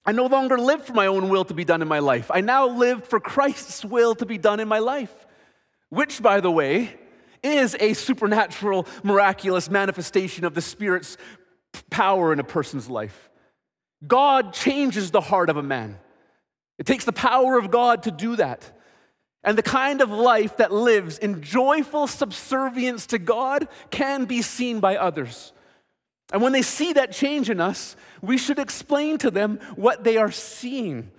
I 0.05 0.13
no 0.13 0.27
longer 0.27 0.57
live 0.57 0.85
for 0.85 0.93
my 0.93 1.07
own 1.07 1.27
will 1.27 1.43
to 1.43 1.53
be 1.53 1.65
done 1.65 1.81
in 1.81 1.89
my 1.89 1.99
life. 1.99 2.31
I 2.33 2.39
now 2.39 2.65
live 2.65 3.05
for 3.05 3.19
Christ's 3.19 3.83
will 3.83 4.15
to 4.15 4.25
be 4.25 4.37
done 4.37 4.61
in 4.61 4.69
my 4.69 4.79
life, 4.79 5.25
which, 5.93 6.21
by 6.21 6.39
the 6.39 6.51
way, 6.51 6.97
is 7.43 7.75
a 7.79 7.93
supernatural, 7.93 8.87
miraculous 9.03 9.69
manifestation 9.69 10.45
of 10.45 10.55
the 10.55 10.61
Spirit's 10.61 11.17
power 11.89 12.33
in 12.33 12.39
a 12.39 12.43
person's 12.43 12.89
life. 12.89 13.29
God 14.05 14.53
changes 14.53 15.11
the 15.11 15.21
heart 15.21 15.49
of 15.49 15.57
a 15.57 15.63
man. 15.63 15.99
It 16.79 16.85
takes 16.85 17.05
the 17.05 17.13
power 17.13 17.57
of 17.57 17.69
God 17.69 18.03
to 18.03 18.11
do 18.11 18.35
that. 18.37 18.77
And 19.43 19.57
the 19.57 19.63
kind 19.63 20.01
of 20.01 20.09
life 20.09 20.57
that 20.57 20.71
lives 20.71 21.17
in 21.17 21.41
joyful 21.41 22.07
subservience 22.07 23.05
to 23.07 23.19
God 23.19 23.67
can 23.91 24.25
be 24.25 24.41
seen 24.41 24.79
by 24.79 24.95
others. 24.95 25.53
And 26.31 26.41
when 26.41 26.53
they 26.53 26.61
see 26.61 26.93
that 26.93 27.11
change 27.11 27.49
in 27.49 27.59
us, 27.59 27.95
we 28.21 28.37
should 28.37 28.57
explain 28.57 29.17
to 29.19 29.29
them 29.29 29.59
what 29.75 30.03
they 30.03 30.17
are 30.17 30.31
seeing. 30.31 31.11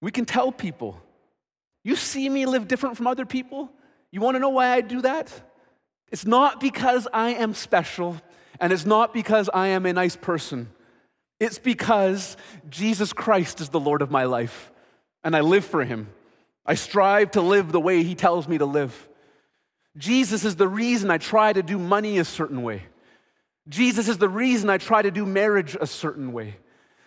We 0.00 0.10
can 0.10 0.24
tell 0.24 0.50
people, 0.50 1.00
You 1.82 1.96
see 1.96 2.28
me 2.28 2.46
live 2.46 2.68
different 2.68 2.96
from 2.96 3.06
other 3.06 3.24
people? 3.24 3.70
You 4.10 4.20
want 4.20 4.34
to 4.34 4.40
know 4.40 4.50
why 4.50 4.72
I 4.72 4.80
do 4.80 5.02
that? 5.02 5.32
It's 6.10 6.26
not 6.26 6.60
because 6.60 7.06
I 7.12 7.30
am 7.30 7.54
special, 7.54 8.20
and 8.58 8.72
it's 8.72 8.84
not 8.84 9.14
because 9.14 9.48
I 9.52 9.68
am 9.68 9.86
a 9.86 9.92
nice 9.92 10.16
person. 10.16 10.68
It's 11.38 11.58
because 11.58 12.36
Jesus 12.68 13.12
Christ 13.12 13.60
is 13.60 13.70
the 13.70 13.80
Lord 13.80 14.02
of 14.02 14.10
my 14.10 14.24
life, 14.24 14.72
and 15.24 15.34
I 15.34 15.40
live 15.40 15.64
for 15.64 15.84
Him. 15.84 16.08
I 16.66 16.74
strive 16.74 17.30
to 17.32 17.40
live 17.40 17.72
the 17.72 17.80
way 17.80 18.02
He 18.02 18.14
tells 18.14 18.46
me 18.46 18.58
to 18.58 18.66
live. 18.66 19.08
Jesus 19.96 20.44
is 20.44 20.56
the 20.56 20.68
reason 20.68 21.10
I 21.10 21.18
try 21.18 21.52
to 21.52 21.62
do 21.62 21.78
money 21.78 22.18
a 22.18 22.24
certain 22.24 22.62
way. 22.62 22.82
Jesus 23.68 24.08
is 24.08 24.18
the 24.18 24.28
reason 24.28 24.68
I 24.68 24.78
try 24.78 25.02
to 25.02 25.10
do 25.10 25.24
marriage 25.24 25.76
a 25.80 25.86
certain 25.86 26.32
way. 26.32 26.56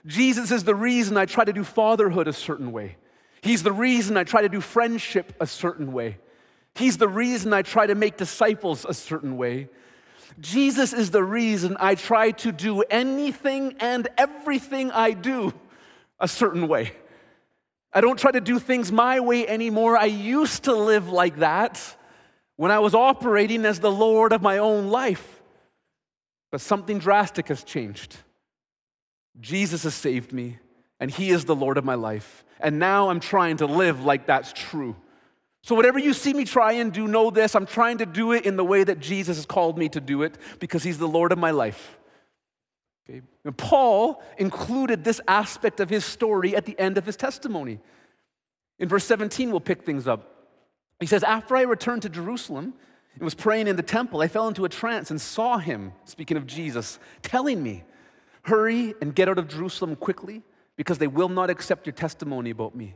Jesus 0.05 0.51
is 0.51 0.63
the 0.63 0.75
reason 0.75 1.17
I 1.17 1.25
try 1.25 1.43
to 1.43 1.53
do 1.53 1.63
fatherhood 1.63 2.27
a 2.27 2.33
certain 2.33 2.71
way. 2.71 2.97
He's 3.43 3.61
the 3.61 3.73
reason 3.73 4.15
I 4.15 4.23
try 4.23 4.41
to 4.41 4.47
do 4.47 4.61
friendship 4.61 5.33
a 5.37 5.45
certain 5.45 5.91
way. 5.91 6.17
He's 6.75 6.95
the 6.95 7.09
reason 7.09 7.51
I 7.51 7.61
try 7.61 7.85
to 7.85 7.93
make 7.93 8.15
disciples 8.15 8.85
a 8.87 8.93
certain 8.93 9.35
way. 9.35 9.67
Jesus 10.39 10.93
is 10.93 11.11
the 11.11 11.25
reason 11.25 11.75
I 11.77 11.95
try 11.95 12.31
to 12.31 12.53
do 12.53 12.83
anything 12.83 13.75
and 13.81 14.07
everything 14.17 14.91
I 14.91 15.11
do 15.11 15.53
a 16.21 16.27
certain 16.29 16.69
way. 16.69 16.93
I 17.91 17.99
don't 17.99 18.17
try 18.17 18.31
to 18.31 18.39
do 18.39 18.59
things 18.59 18.93
my 18.93 19.19
way 19.19 19.45
anymore. 19.45 19.97
I 19.97 20.05
used 20.05 20.63
to 20.63 20.73
live 20.73 21.09
like 21.09 21.39
that 21.39 21.97
when 22.55 22.71
I 22.71 22.79
was 22.79 22.95
operating 22.95 23.65
as 23.65 23.81
the 23.81 23.91
Lord 23.91 24.31
of 24.31 24.41
my 24.41 24.59
own 24.59 24.87
life. 24.87 25.41
But 26.49 26.61
something 26.61 26.97
drastic 26.97 27.49
has 27.49 27.61
changed. 27.65 28.15
Jesus 29.41 29.83
has 29.83 29.95
saved 29.95 30.31
me, 30.31 30.59
and 30.97 31.11
He 31.11 31.29
is 31.29 31.43
the 31.43 31.55
Lord 31.55 31.77
of 31.77 31.83
my 31.83 31.95
life. 31.95 32.42
And 32.63 32.79
now 32.79 33.09
I'm 33.09 33.19
trying 33.19 33.57
to 33.57 33.67
live 33.67 34.03
like 34.03 34.25
that's 34.25 34.53
true. 34.53 34.95
So, 35.61 35.75
whatever 35.75 35.99
you 35.99 36.13
see 36.13 36.33
me 36.33 36.45
try 36.45 36.73
and 36.73 36.91
do, 36.91 37.07
know 37.07 37.29
this 37.29 37.55
I'm 37.55 37.65
trying 37.65 37.99
to 37.99 38.05
do 38.05 38.31
it 38.31 38.45
in 38.45 38.57
the 38.57 38.65
way 38.65 38.83
that 38.83 38.99
Jesus 38.99 39.37
has 39.37 39.45
called 39.45 39.77
me 39.77 39.89
to 39.89 40.01
do 40.01 40.23
it 40.23 40.37
because 40.59 40.83
He's 40.83 40.97
the 40.97 41.07
Lord 41.07 41.31
of 41.31 41.37
my 41.37 41.51
life. 41.51 41.97
Okay? 43.09 43.21
And 43.43 43.57
Paul 43.57 44.23
included 44.37 45.03
this 45.03 45.19
aspect 45.27 45.79
of 45.79 45.89
his 45.89 46.05
story 46.05 46.55
at 46.55 46.65
the 46.65 46.77
end 46.79 46.97
of 46.97 47.05
his 47.05 47.17
testimony. 47.17 47.79
In 48.79 48.89
verse 48.89 49.05
17, 49.05 49.51
we'll 49.51 49.59
pick 49.59 49.83
things 49.83 50.07
up. 50.07 50.47
He 50.99 51.05
says, 51.05 51.23
After 51.23 51.55
I 51.55 51.61
returned 51.61 52.03
to 52.03 52.09
Jerusalem 52.09 52.73
and 53.15 53.23
was 53.23 53.35
praying 53.35 53.67
in 53.67 53.75
the 53.75 53.83
temple, 53.83 54.21
I 54.21 54.27
fell 54.27 54.47
into 54.47 54.65
a 54.65 54.69
trance 54.69 55.11
and 55.11 55.19
saw 55.19 55.57
him, 55.57 55.93
speaking 56.05 56.37
of 56.37 56.47
Jesus, 56.47 56.99
telling 57.21 57.61
me, 57.61 57.83
Hurry 58.43 58.93
and 59.01 59.15
get 59.15 59.29
out 59.29 59.37
of 59.37 59.47
Jerusalem 59.47 59.95
quickly 59.95 60.43
because 60.75 60.97
they 60.97 61.07
will 61.07 61.29
not 61.29 61.49
accept 61.49 61.85
your 61.85 61.93
testimony 61.93 62.49
about 62.49 62.75
me. 62.75 62.95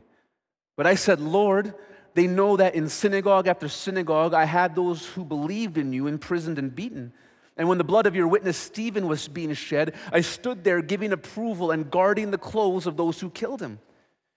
But 0.76 0.86
I 0.86 0.94
said, 0.94 1.20
Lord, 1.20 1.74
they 2.14 2.26
know 2.26 2.56
that 2.56 2.74
in 2.74 2.88
synagogue 2.88 3.46
after 3.46 3.68
synagogue, 3.68 4.34
I 4.34 4.44
had 4.44 4.74
those 4.74 5.06
who 5.06 5.24
believed 5.24 5.78
in 5.78 5.92
you 5.92 6.06
imprisoned 6.06 6.58
and 6.58 6.74
beaten. 6.74 7.12
And 7.56 7.68
when 7.68 7.78
the 7.78 7.84
blood 7.84 8.06
of 8.06 8.14
your 8.14 8.28
witness 8.28 8.56
Stephen 8.56 9.08
was 9.08 9.26
being 9.26 9.52
shed, 9.54 9.94
I 10.12 10.20
stood 10.20 10.62
there 10.62 10.80
giving 10.80 11.12
approval 11.12 11.72
and 11.72 11.90
guarding 11.90 12.30
the 12.30 12.38
clothes 12.38 12.86
of 12.86 12.96
those 12.96 13.20
who 13.20 13.30
killed 13.30 13.60
him. 13.60 13.80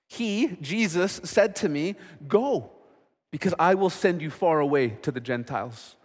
He, 0.08 0.58
Jesus, 0.60 1.22
said 1.24 1.56
to 1.58 1.70
me, 1.70 1.96
Go, 2.28 2.72
because 3.32 3.54
I 3.60 3.76
will 3.76 3.92
send 3.92 4.22
you 4.22 4.32
far 4.32 4.60
away 4.60 4.90
to 5.04 5.12
the 5.12 5.22
Gentiles. 5.22 5.96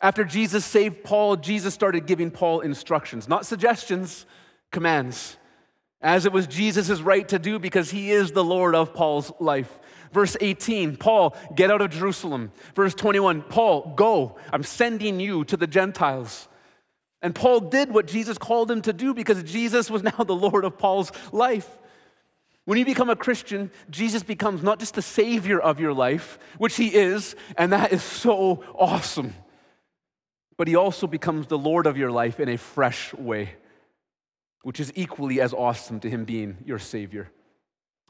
After 0.00 0.24
Jesus 0.24 0.64
saved 0.64 1.02
Paul, 1.02 1.36
Jesus 1.36 1.74
started 1.74 2.06
giving 2.06 2.30
Paul 2.30 2.60
instructions, 2.60 3.26
not 3.26 3.46
suggestions, 3.46 4.26
commands, 4.70 5.37
as 6.00 6.26
it 6.26 6.32
was 6.32 6.46
Jesus' 6.46 7.00
right 7.00 7.28
to 7.28 7.38
do 7.38 7.58
because 7.58 7.90
he 7.90 8.10
is 8.10 8.32
the 8.32 8.44
Lord 8.44 8.74
of 8.74 8.94
Paul's 8.94 9.32
life. 9.40 9.78
Verse 10.12 10.36
18, 10.40 10.96
Paul, 10.96 11.36
get 11.54 11.70
out 11.70 11.80
of 11.80 11.90
Jerusalem. 11.90 12.52
Verse 12.74 12.94
21, 12.94 13.42
Paul, 13.42 13.92
go. 13.96 14.38
I'm 14.52 14.62
sending 14.62 15.20
you 15.20 15.44
to 15.44 15.56
the 15.56 15.66
Gentiles. 15.66 16.48
And 17.20 17.34
Paul 17.34 17.60
did 17.60 17.92
what 17.92 18.06
Jesus 18.06 18.38
called 18.38 18.70
him 18.70 18.80
to 18.82 18.92
do 18.92 19.12
because 19.12 19.42
Jesus 19.42 19.90
was 19.90 20.02
now 20.18 20.24
the 20.24 20.34
Lord 20.34 20.64
of 20.64 20.78
Paul's 20.78 21.12
life. 21.32 21.68
When 22.68 22.78
you 22.78 22.84
become 22.84 23.08
a 23.08 23.16
Christian, 23.16 23.70
Jesus 23.88 24.22
becomes 24.22 24.62
not 24.62 24.78
just 24.78 24.94
the 24.94 25.00
Savior 25.00 25.58
of 25.58 25.80
your 25.80 25.94
life, 25.94 26.38
which 26.58 26.76
He 26.76 26.94
is, 26.94 27.34
and 27.56 27.72
that 27.72 27.94
is 27.94 28.02
so 28.02 28.62
awesome, 28.74 29.34
but 30.58 30.68
He 30.68 30.76
also 30.76 31.06
becomes 31.06 31.46
the 31.46 31.56
Lord 31.56 31.86
of 31.86 31.96
your 31.96 32.10
life 32.10 32.40
in 32.40 32.50
a 32.50 32.58
fresh 32.58 33.14
way, 33.14 33.54
which 34.62 34.80
is 34.80 34.92
equally 34.94 35.40
as 35.40 35.52
awesome 35.52 36.00
to 36.00 36.10
Him 36.10 36.24
being 36.24 36.58
your 36.64 36.78
Savior. 36.78 37.30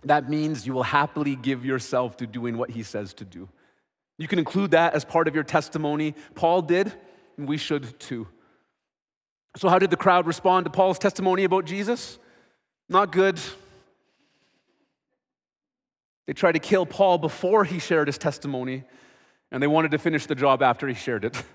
That 0.05 0.29
means 0.29 0.67
you 0.67 0.73
will 0.73 0.85
happily 0.85 1.37
give 1.37 1.65
yourself 1.65 2.17
to 2.19 2.27
doing 2.27 2.57
what 2.57 2.71
he 2.71 2.83
says 2.83 3.15
to 3.15 3.25
do. 3.25 3.49
You 4.17 4.29
can 4.29 4.39
include 4.39 4.73
that 4.73 4.95
as 4.95 5.05
part 5.05 5.29
of 5.29 5.35
your 5.35 5.45
testimony. 5.45 6.15
Paul 6.35 6.63
did, 6.63 6.93
and 7.37 7.49
we 7.49 7.57
should 7.57 7.99
too. 7.99 8.29
So, 9.57 9.69
how 9.69 9.79
did 9.79 9.91
the 9.91 9.97
crowd 9.97 10.27
respond 10.27 10.65
to 10.67 10.71
Paul's 10.71 10.99
testimony 10.99 11.45
about 11.45 11.65
Jesus? 11.65 12.19
Not 12.89 13.13
good. 13.13 13.41
They 16.27 16.33
tried 16.33 16.53
to 16.53 16.59
kill 16.59 16.85
Paul 16.85 17.19
before 17.19 17.65
he 17.65 17.79
shared 17.79 18.07
his 18.07 18.19
testimony, 18.19 18.85
and 19.51 19.63
they 19.63 19.67
wanted 19.67 19.93
to 19.93 19.99
finish 19.99 20.27
the 20.27 20.35
job 20.35 20.63
after 20.63 20.87
he 20.87 20.95
shared 20.95 21.25
it. 21.25 21.43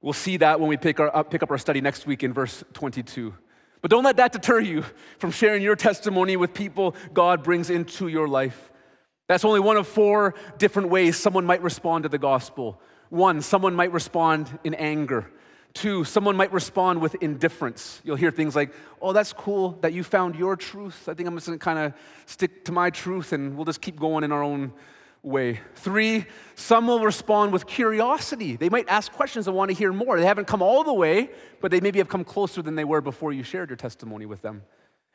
We'll 0.00 0.12
see 0.12 0.36
that 0.36 0.60
when 0.60 0.68
we 0.68 0.76
pick, 0.76 1.00
our, 1.00 1.24
pick 1.24 1.42
up 1.42 1.50
our 1.50 1.56
study 1.56 1.80
next 1.80 2.06
week 2.06 2.22
in 2.22 2.34
verse 2.34 2.62
22. 2.74 3.32
But 3.84 3.90
don't 3.90 4.02
let 4.02 4.16
that 4.16 4.32
deter 4.32 4.60
you 4.60 4.82
from 5.18 5.30
sharing 5.30 5.62
your 5.62 5.76
testimony 5.76 6.38
with 6.38 6.54
people 6.54 6.96
God 7.12 7.42
brings 7.42 7.68
into 7.68 8.08
your 8.08 8.26
life. 8.26 8.72
That's 9.28 9.44
only 9.44 9.60
one 9.60 9.76
of 9.76 9.86
four 9.86 10.34
different 10.56 10.88
ways 10.88 11.18
someone 11.18 11.44
might 11.44 11.60
respond 11.60 12.04
to 12.04 12.08
the 12.08 12.16
gospel. 12.16 12.80
One, 13.10 13.42
someone 13.42 13.74
might 13.74 13.92
respond 13.92 14.58
in 14.64 14.72
anger. 14.72 15.30
Two, 15.74 16.02
someone 16.04 16.34
might 16.34 16.50
respond 16.50 17.02
with 17.02 17.14
indifference. 17.16 18.00
You'll 18.04 18.16
hear 18.16 18.30
things 18.30 18.56
like, 18.56 18.72
oh, 19.02 19.12
that's 19.12 19.34
cool 19.34 19.72
that 19.82 19.92
you 19.92 20.02
found 20.02 20.34
your 20.34 20.56
truth. 20.56 21.06
I 21.06 21.12
think 21.12 21.28
I'm 21.28 21.34
just 21.34 21.48
gonna 21.48 21.58
kind 21.58 21.78
of 21.78 21.92
stick 22.24 22.64
to 22.64 22.72
my 22.72 22.88
truth 22.88 23.34
and 23.34 23.54
we'll 23.54 23.66
just 23.66 23.82
keep 23.82 24.00
going 24.00 24.24
in 24.24 24.32
our 24.32 24.42
own 24.42 24.72
way. 25.24 25.60
Three, 25.74 26.26
some 26.54 26.86
will 26.86 27.00
respond 27.00 27.52
with 27.52 27.66
curiosity. 27.66 28.56
They 28.56 28.68
might 28.68 28.88
ask 28.88 29.10
questions 29.12 29.48
and 29.48 29.56
want 29.56 29.70
to 29.70 29.76
hear 29.76 29.92
more. 29.92 30.18
They 30.18 30.26
haven't 30.26 30.46
come 30.46 30.62
all 30.62 30.84
the 30.84 30.92
way, 30.92 31.30
but 31.60 31.70
they 31.70 31.80
maybe 31.80 31.98
have 31.98 32.08
come 32.08 32.24
closer 32.24 32.62
than 32.62 32.74
they 32.74 32.84
were 32.84 33.00
before 33.00 33.32
you 33.32 33.42
shared 33.42 33.70
your 33.70 33.76
testimony 33.76 34.26
with 34.26 34.42
them. 34.42 34.62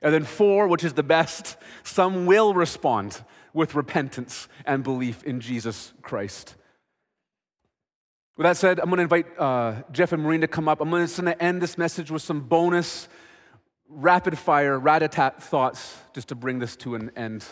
And 0.01 0.13
then 0.13 0.23
four, 0.23 0.67
which 0.67 0.83
is 0.83 0.93
the 0.93 1.03
best, 1.03 1.57
some 1.83 2.25
will 2.25 2.53
respond 2.53 3.21
with 3.53 3.75
repentance 3.75 4.47
and 4.65 4.83
belief 4.83 5.23
in 5.23 5.41
Jesus 5.41 5.93
Christ. 6.01 6.55
With 8.37 8.45
that 8.45 8.55
said, 8.55 8.79
I'm 8.79 8.85
going 8.85 8.97
to 8.97 9.03
invite 9.03 9.27
uh, 9.37 9.83
Jeff 9.91 10.13
and 10.13 10.23
Marine 10.23 10.41
to 10.41 10.47
come 10.47 10.69
up. 10.69 10.79
I'm 10.79 10.89
going 10.89 11.05
to 11.05 11.43
end 11.43 11.61
this 11.61 11.77
message 11.77 12.09
with 12.09 12.21
some 12.21 12.41
bonus 12.41 13.09
rapid 13.89 14.37
fire, 14.37 14.79
rat 14.79 15.03
a 15.03 15.07
tat 15.07 15.43
thoughts 15.43 15.97
just 16.13 16.29
to 16.29 16.35
bring 16.35 16.59
this 16.59 16.75
to 16.77 16.95
an 16.95 17.11
end. 17.15 17.45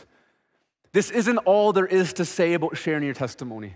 This 0.98 1.12
isn't 1.12 1.38
all 1.38 1.74
there 1.74 1.86
is 1.86 2.14
to 2.14 2.26
say 2.26 2.56
about 2.56 2.76
sharing 2.76 3.04
your 3.04 3.14
testimony. 3.14 3.76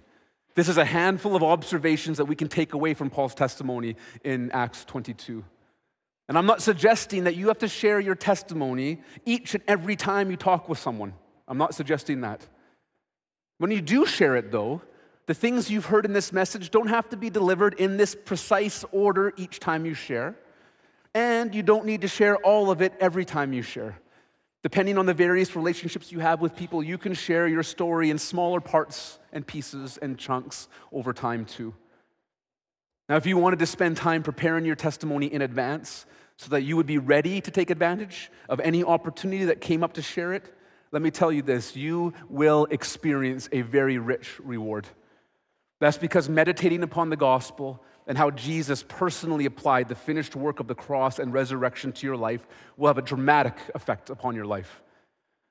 This 0.55 0.67
is 0.67 0.78
a 0.78 0.84
handful 0.84 1.36
of 1.36 1.43
observations 1.43 2.17
that 2.17 2.26
we 2.26 2.36
can 2.36 2.47
take 2.47 2.74
away 2.74 2.95
from 2.95 3.11
Paul's 3.11 3.36
testimony 3.36 3.95
in 4.24 4.49
Acts 4.53 4.86
22. 4.86 5.45
And 6.28 6.36
I'm 6.36 6.47
not 6.47 6.63
suggesting 6.63 7.26
that 7.26 7.36
you 7.36 7.49
have 7.49 7.59
to 7.59 7.67
share 7.67 7.99
your 7.99 8.15
testimony 8.15 9.03
each 9.24 9.53
and 9.53 9.63
every 9.67 9.95
time 9.95 10.32
you 10.32 10.36
talk 10.36 10.67
with 10.67 10.80
someone. 10.80 11.13
I'm 11.47 11.59
not 11.59 11.76
suggesting 11.76 12.22
that. 12.22 12.41
When 13.59 13.69
you 13.69 13.82
do 13.82 14.07
share 14.07 14.36
it, 14.36 14.51
though, 14.51 14.82
the 15.28 15.36
things 15.36 15.69
you've 15.69 15.86
heard 15.86 16.05
in 16.05 16.13
this 16.13 16.34
message 16.34 16.72
don't 16.72 16.88
have 16.88 17.07
to 17.09 17.17
be 17.17 17.30
delivered 17.30 17.76
in 17.76 17.97
this 17.97 18.15
precise 18.15 18.84
order 18.91 19.32
each 19.38 19.59
time 19.59 19.86
you 19.86 19.93
share. 19.93 20.36
And 21.13 21.53
you 21.53 21.61
don't 21.61 21.86
need 21.86 22.01
to 22.01 22.07
share 22.07 22.38
all 22.38 22.72
of 22.72 22.82
it 22.82 22.93
every 22.99 23.26
time 23.26 23.53
you 23.53 23.61
share. 23.61 23.99
Depending 24.64 24.97
on 24.97 25.07
the 25.07 25.14
various 25.14 25.55
relationships 25.55 26.12
you 26.12 26.20
have 26.20 26.39
with 26.39 26.55
people, 26.55 26.84
you 26.84 26.97
can 26.97 27.14
share 27.14 27.47
your 27.47 27.64
story 27.64 28.12
in 28.12 28.18
smaller 28.18 28.62
parts 28.62 29.18
and 29.34 29.45
pieces 29.45 29.97
and 29.97 30.18
chunks 30.18 30.68
over 30.91 31.14
time 31.14 31.45
too. 31.45 31.74
Now, 33.09 33.16
if 33.18 33.26
you 33.26 33.38
wanted 33.38 33.59
to 33.59 33.66
spend 33.66 33.97
time 33.97 34.24
preparing 34.24 34.64
your 34.64 34.76
testimony 34.76 35.26
in 35.26 35.41
advance 35.41 36.05
so 36.38 36.49
that 36.51 36.62
you 36.62 36.78
would 36.78 36.86
be 36.86 36.99
ready 36.99 37.41
to 37.41 37.51
take 37.51 37.70
advantage 37.70 38.32
of 38.49 38.59
any 38.59 38.84
opportunity 38.84 39.45
that 39.45 39.62
came 39.62 39.84
up 39.84 39.93
to 39.93 40.01
share 40.01 40.34
it, 40.34 40.53
let 40.91 41.01
me 41.01 41.09
tell 41.09 41.32
you 41.32 41.41
this 41.41 41.76
you 41.76 42.14
will 42.30 42.68
experience 42.70 43.49
a 43.51 43.62
very 43.62 43.97
rich 43.97 44.39
reward. 44.43 44.88
That's 45.80 45.97
because 45.97 46.30
meditating 46.30 46.84
upon 46.84 47.09
the 47.09 47.18
gospel 47.18 47.84
and 48.08 48.18
how 48.18 48.32
Jesus 48.32 48.84
personally 48.88 49.45
applied 49.45 49.88
the 49.88 49.95
finished 49.95 50.36
work 50.36 50.60
of 50.60 50.68
the 50.68 50.76
cross 50.76 51.20
and 51.20 51.34
resurrection 51.34 51.91
to 51.93 52.08
your 52.08 52.18
life 52.18 52.45
will 52.78 52.88
have 52.88 52.97
a 52.97 53.04
dramatic 53.04 53.56
effect 53.76 54.10
upon 54.10 54.36
your 54.36 54.45
life. 54.45 54.82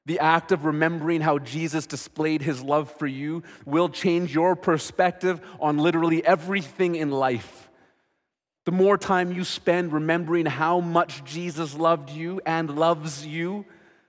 The 0.07 0.18
act 0.18 0.51
of 0.51 0.64
remembering 0.64 1.20
how 1.20 1.38
Jesus 1.38 1.86
displayed 1.86 2.42
his 2.42 2.62
love 2.62 2.90
for 2.90 3.07
you 3.07 3.42
will 3.64 3.88
change 3.88 4.34
your 4.34 4.57
perspective 4.57 5.40
on 5.61 5.78
literally 5.78 6.24
everything 6.24 6.96
in 6.96 7.11
life. 7.11 7.68
The 8.64 8.72
more 8.72 8.98
time 8.98 9.32
you 9.32 9.44
spend 9.44 9.92
remembering 9.92 10.46
how 10.46 10.80
much 10.80 11.24
Jesus 11.24 11.74
loved 11.74 12.11
you 12.11 12.40
and 12.44 12.76
loves 12.76 13.26
you 13.26 13.64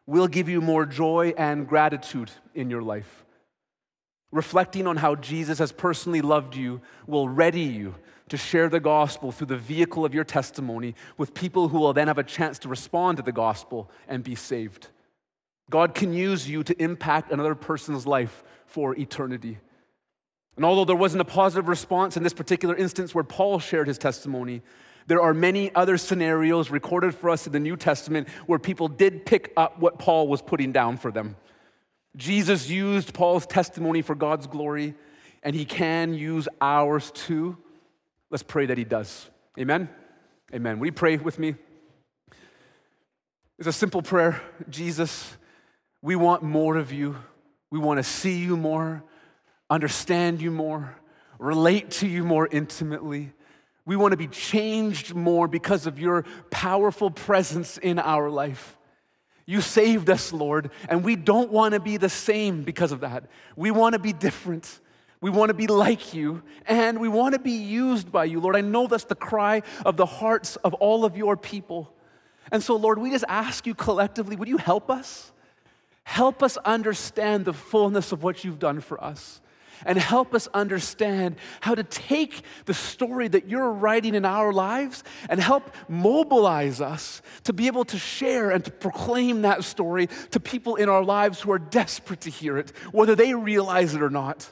will 0.05 0.27
give 0.27 0.49
you 0.49 0.61
more 0.61 0.85
joy 0.85 1.33
and 1.37 1.67
gratitude 1.67 2.31
in 2.53 2.69
your 2.69 2.81
life. 2.81 3.25
Reflecting 4.31 4.87
on 4.87 4.97
how 4.97 5.15
Jesus 5.15 5.59
has 5.59 5.71
personally 5.71 6.21
loved 6.21 6.55
you 6.55 6.81
will 7.05 7.27
ready 7.27 7.61
you 7.61 7.95
to 8.31 8.37
share 8.37 8.69
the 8.69 8.79
gospel 8.79 9.29
through 9.33 9.47
the 9.47 9.57
vehicle 9.57 10.05
of 10.05 10.13
your 10.13 10.23
testimony 10.23 10.95
with 11.17 11.33
people 11.33 11.67
who 11.67 11.79
will 11.79 11.91
then 11.91 12.07
have 12.07 12.17
a 12.17 12.23
chance 12.23 12.57
to 12.59 12.69
respond 12.69 13.17
to 13.17 13.23
the 13.23 13.31
gospel 13.33 13.91
and 14.07 14.23
be 14.23 14.35
saved. 14.35 14.87
God 15.69 15.93
can 15.93 16.13
use 16.13 16.49
you 16.49 16.63
to 16.63 16.81
impact 16.81 17.33
another 17.33 17.55
person's 17.55 18.07
life 18.07 18.41
for 18.65 18.97
eternity. 18.97 19.57
And 20.55 20.63
although 20.63 20.85
there 20.85 20.95
wasn't 20.95 21.19
a 21.19 21.25
positive 21.25 21.67
response 21.67 22.15
in 22.15 22.23
this 22.23 22.33
particular 22.33 22.73
instance 22.73 23.13
where 23.13 23.25
Paul 23.25 23.59
shared 23.59 23.89
his 23.89 23.97
testimony, 23.97 24.61
there 25.07 25.21
are 25.21 25.33
many 25.33 25.75
other 25.75 25.97
scenarios 25.97 26.71
recorded 26.71 27.13
for 27.13 27.29
us 27.29 27.45
in 27.45 27.51
the 27.51 27.59
New 27.59 27.75
Testament 27.75 28.29
where 28.45 28.59
people 28.59 28.87
did 28.87 29.25
pick 29.25 29.51
up 29.57 29.77
what 29.77 29.99
Paul 29.99 30.29
was 30.29 30.41
putting 30.41 30.71
down 30.71 30.95
for 30.95 31.11
them. 31.11 31.35
Jesus 32.15 32.69
used 32.69 33.13
Paul's 33.13 33.45
testimony 33.45 34.01
for 34.01 34.15
God's 34.15 34.47
glory, 34.47 34.95
and 35.43 35.53
he 35.53 35.65
can 35.65 36.13
use 36.13 36.47
ours 36.61 37.11
too. 37.11 37.57
Let's 38.31 38.43
pray 38.43 38.65
that 38.67 38.77
he 38.77 38.85
does. 38.85 39.29
Amen? 39.59 39.89
Amen. 40.53 40.79
Will 40.79 40.85
you 40.85 40.93
pray 40.93 41.17
with 41.17 41.37
me? 41.37 41.55
It's 43.59 43.67
a 43.67 43.73
simple 43.73 44.01
prayer. 44.01 44.41
Jesus, 44.69 45.35
we 46.01 46.15
want 46.15 46.41
more 46.41 46.77
of 46.77 46.93
you. 46.93 47.17
We 47.69 47.77
want 47.77 47.97
to 47.97 48.03
see 48.03 48.37
you 48.37 48.55
more, 48.55 49.03
understand 49.69 50.41
you 50.41 50.49
more, 50.49 50.95
relate 51.39 51.91
to 51.91 52.07
you 52.07 52.23
more 52.23 52.47
intimately. 52.49 53.33
We 53.85 53.97
want 53.97 54.11
to 54.11 54.17
be 54.17 54.27
changed 54.27 55.13
more 55.13 55.49
because 55.49 55.85
of 55.85 55.99
your 55.99 56.23
powerful 56.49 57.11
presence 57.11 57.77
in 57.77 57.99
our 57.99 58.29
life. 58.29 58.77
You 59.45 59.59
saved 59.59 60.09
us, 60.09 60.31
Lord, 60.31 60.71
and 60.87 61.03
we 61.03 61.17
don't 61.17 61.51
want 61.51 61.73
to 61.73 61.81
be 61.81 61.97
the 61.97 62.09
same 62.09 62.63
because 62.63 62.93
of 62.93 63.01
that. 63.01 63.25
We 63.57 63.71
want 63.71 63.93
to 63.93 63.99
be 63.99 64.13
different. 64.13 64.79
We 65.21 65.29
want 65.29 65.49
to 65.49 65.53
be 65.53 65.67
like 65.67 66.13
you, 66.15 66.41
and 66.65 66.99
we 66.99 67.07
want 67.07 67.33
to 67.33 67.39
be 67.39 67.51
used 67.51 68.11
by 68.11 68.25
you, 68.25 68.39
Lord. 68.39 68.55
I 68.55 68.61
know 68.61 68.87
that's 68.87 69.03
the 69.03 69.15
cry 69.15 69.61
of 69.85 69.95
the 69.95 70.05
hearts 70.05 70.55
of 70.57 70.73
all 70.75 71.05
of 71.05 71.15
your 71.15 71.37
people. 71.37 71.93
And 72.51 72.61
so, 72.63 72.75
Lord, 72.75 72.97
we 72.97 73.11
just 73.11 73.25
ask 73.27 73.67
you 73.67 73.75
collectively 73.75 74.35
would 74.35 74.47
you 74.47 74.57
help 74.57 74.89
us? 74.89 75.31
Help 76.03 76.41
us 76.41 76.57
understand 76.57 77.45
the 77.45 77.53
fullness 77.53 78.11
of 78.11 78.23
what 78.23 78.43
you've 78.43 78.57
done 78.57 78.81
for 78.81 79.01
us 79.01 79.41
and 79.85 79.97
help 79.97 80.33
us 80.33 80.47
understand 80.53 81.35
how 81.61 81.75
to 81.75 81.83
take 81.83 82.41
the 82.65 82.73
story 82.73 83.27
that 83.27 83.47
you're 83.47 83.71
writing 83.71 84.15
in 84.15 84.25
our 84.25 84.53
lives 84.53 85.03
and 85.29 85.39
help 85.39 85.73
mobilize 85.87 86.81
us 86.81 87.21
to 87.43 87.53
be 87.53 87.67
able 87.67 87.85
to 87.85 87.97
share 87.97 88.51
and 88.51 88.65
to 88.65 88.71
proclaim 88.71 89.43
that 89.43 89.63
story 89.63 90.07
to 90.31 90.39
people 90.39 90.75
in 90.75 90.89
our 90.89 91.03
lives 91.03 91.41
who 91.41 91.51
are 91.51 91.59
desperate 91.59 92.21
to 92.21 92.29
hear 92.29 92.57
it, 92.57 92.71
whether 92.91 93.15
they 93.15 93.33
realize 93.33 93.93
it 93.93 94.01
or 94.01 94.09
not. 94.09 94.51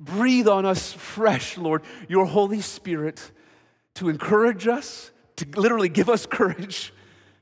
Breathe 0.00 0.48
on 0.48 0.64
us 0.64 0.94
fresh, 0.94 1.58
Lord, 1.58 1.82
your 2.08 2.24
Holy 2.24 2.62
Spirit 2.62 3.30
to 3.96 4.08
encourage 4.08 4.66
us, 4.66 5.10
to 5.36 5.46
literally 5.60 5.90
give 5.90 6.08
us 6.08 6.24
courage, 6.24 6.94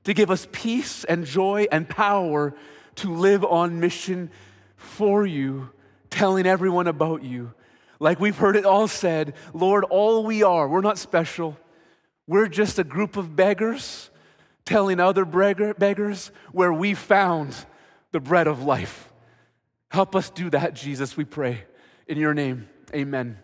to 0.04 0.12
give 0.12 0.30
us 0.30 0.48
peace 0.50 1.04
and 1.04 1.24
joy 1.24 1.66
and 1.70 1.88
power 1.88 2.54
to 2.96 3.14
live 3.14 3.44
on 3.44 3.78
mission 3.78 4.30
for 4.76 5.24
you 5.24 5.70
telling 6.10 6.46
everyone 6.46 6.88
about 6.88 7.22
you. 7.22 7.52
Like 8.00 8.18
we've 8.18 8.36
heard 8.36 8.56
it 8.56 8.64
all 8.64 8.88
said, 8.88 9.34
Lord, 9.52 9.84
all 9.84 10.24
we 10.24 10.42
are, 10.42 10.68
we're 10.68 10.80
not 10.80 10.98
special. 10.98 11.56
We're 12.26 12.48
just 12.48 12.78
a 12.78 12.84
group 12.84 13.16
of 13.16 13.36
beggars 13.36 14.10
telling 14.64 15.00
other 15.00 15.24
beggars 15.24 16.30
where 16.52 16.72
we 16.72 16.94
found 16.94 17.54
the 18.12 18.20
bread 18.20 18.46
of 18.46 18.62
life. 18.62 19.12
Help 19.90 20.14
us 20.14 20.28
do 20.30 20.50
that, 20.50 20.74
Jesus, 20.74 21.16
we 21.16 21.24
pray. 21.24 21.64
In 22.08 22.18
your 22.18 22.34
name, 22.34 22.68
amen. 22.94 23.38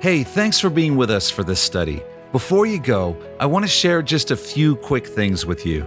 Hey, 0.00 0.24
thanks 0.24 0.60
for 0.60 0.68
being 0.68 0.96
with 0.96 1.10
us 1.10 1.30
for 1.30 1.42
this 1.44 1.60
study. 1.60 2.02
Before 2.32 2.66
you 2.66 2.80
go, 2.80 3.16
I 3.38 3.46
want 3.46 3.64
to 3.64 3.68
share 3.68 4.02
just 4.02 4.32
a 4.32 4.36
few 4.36 4.74
quick 4.76 5.06
things 5.06 5.46
with 5.46 5.64
you. 5.64 5.86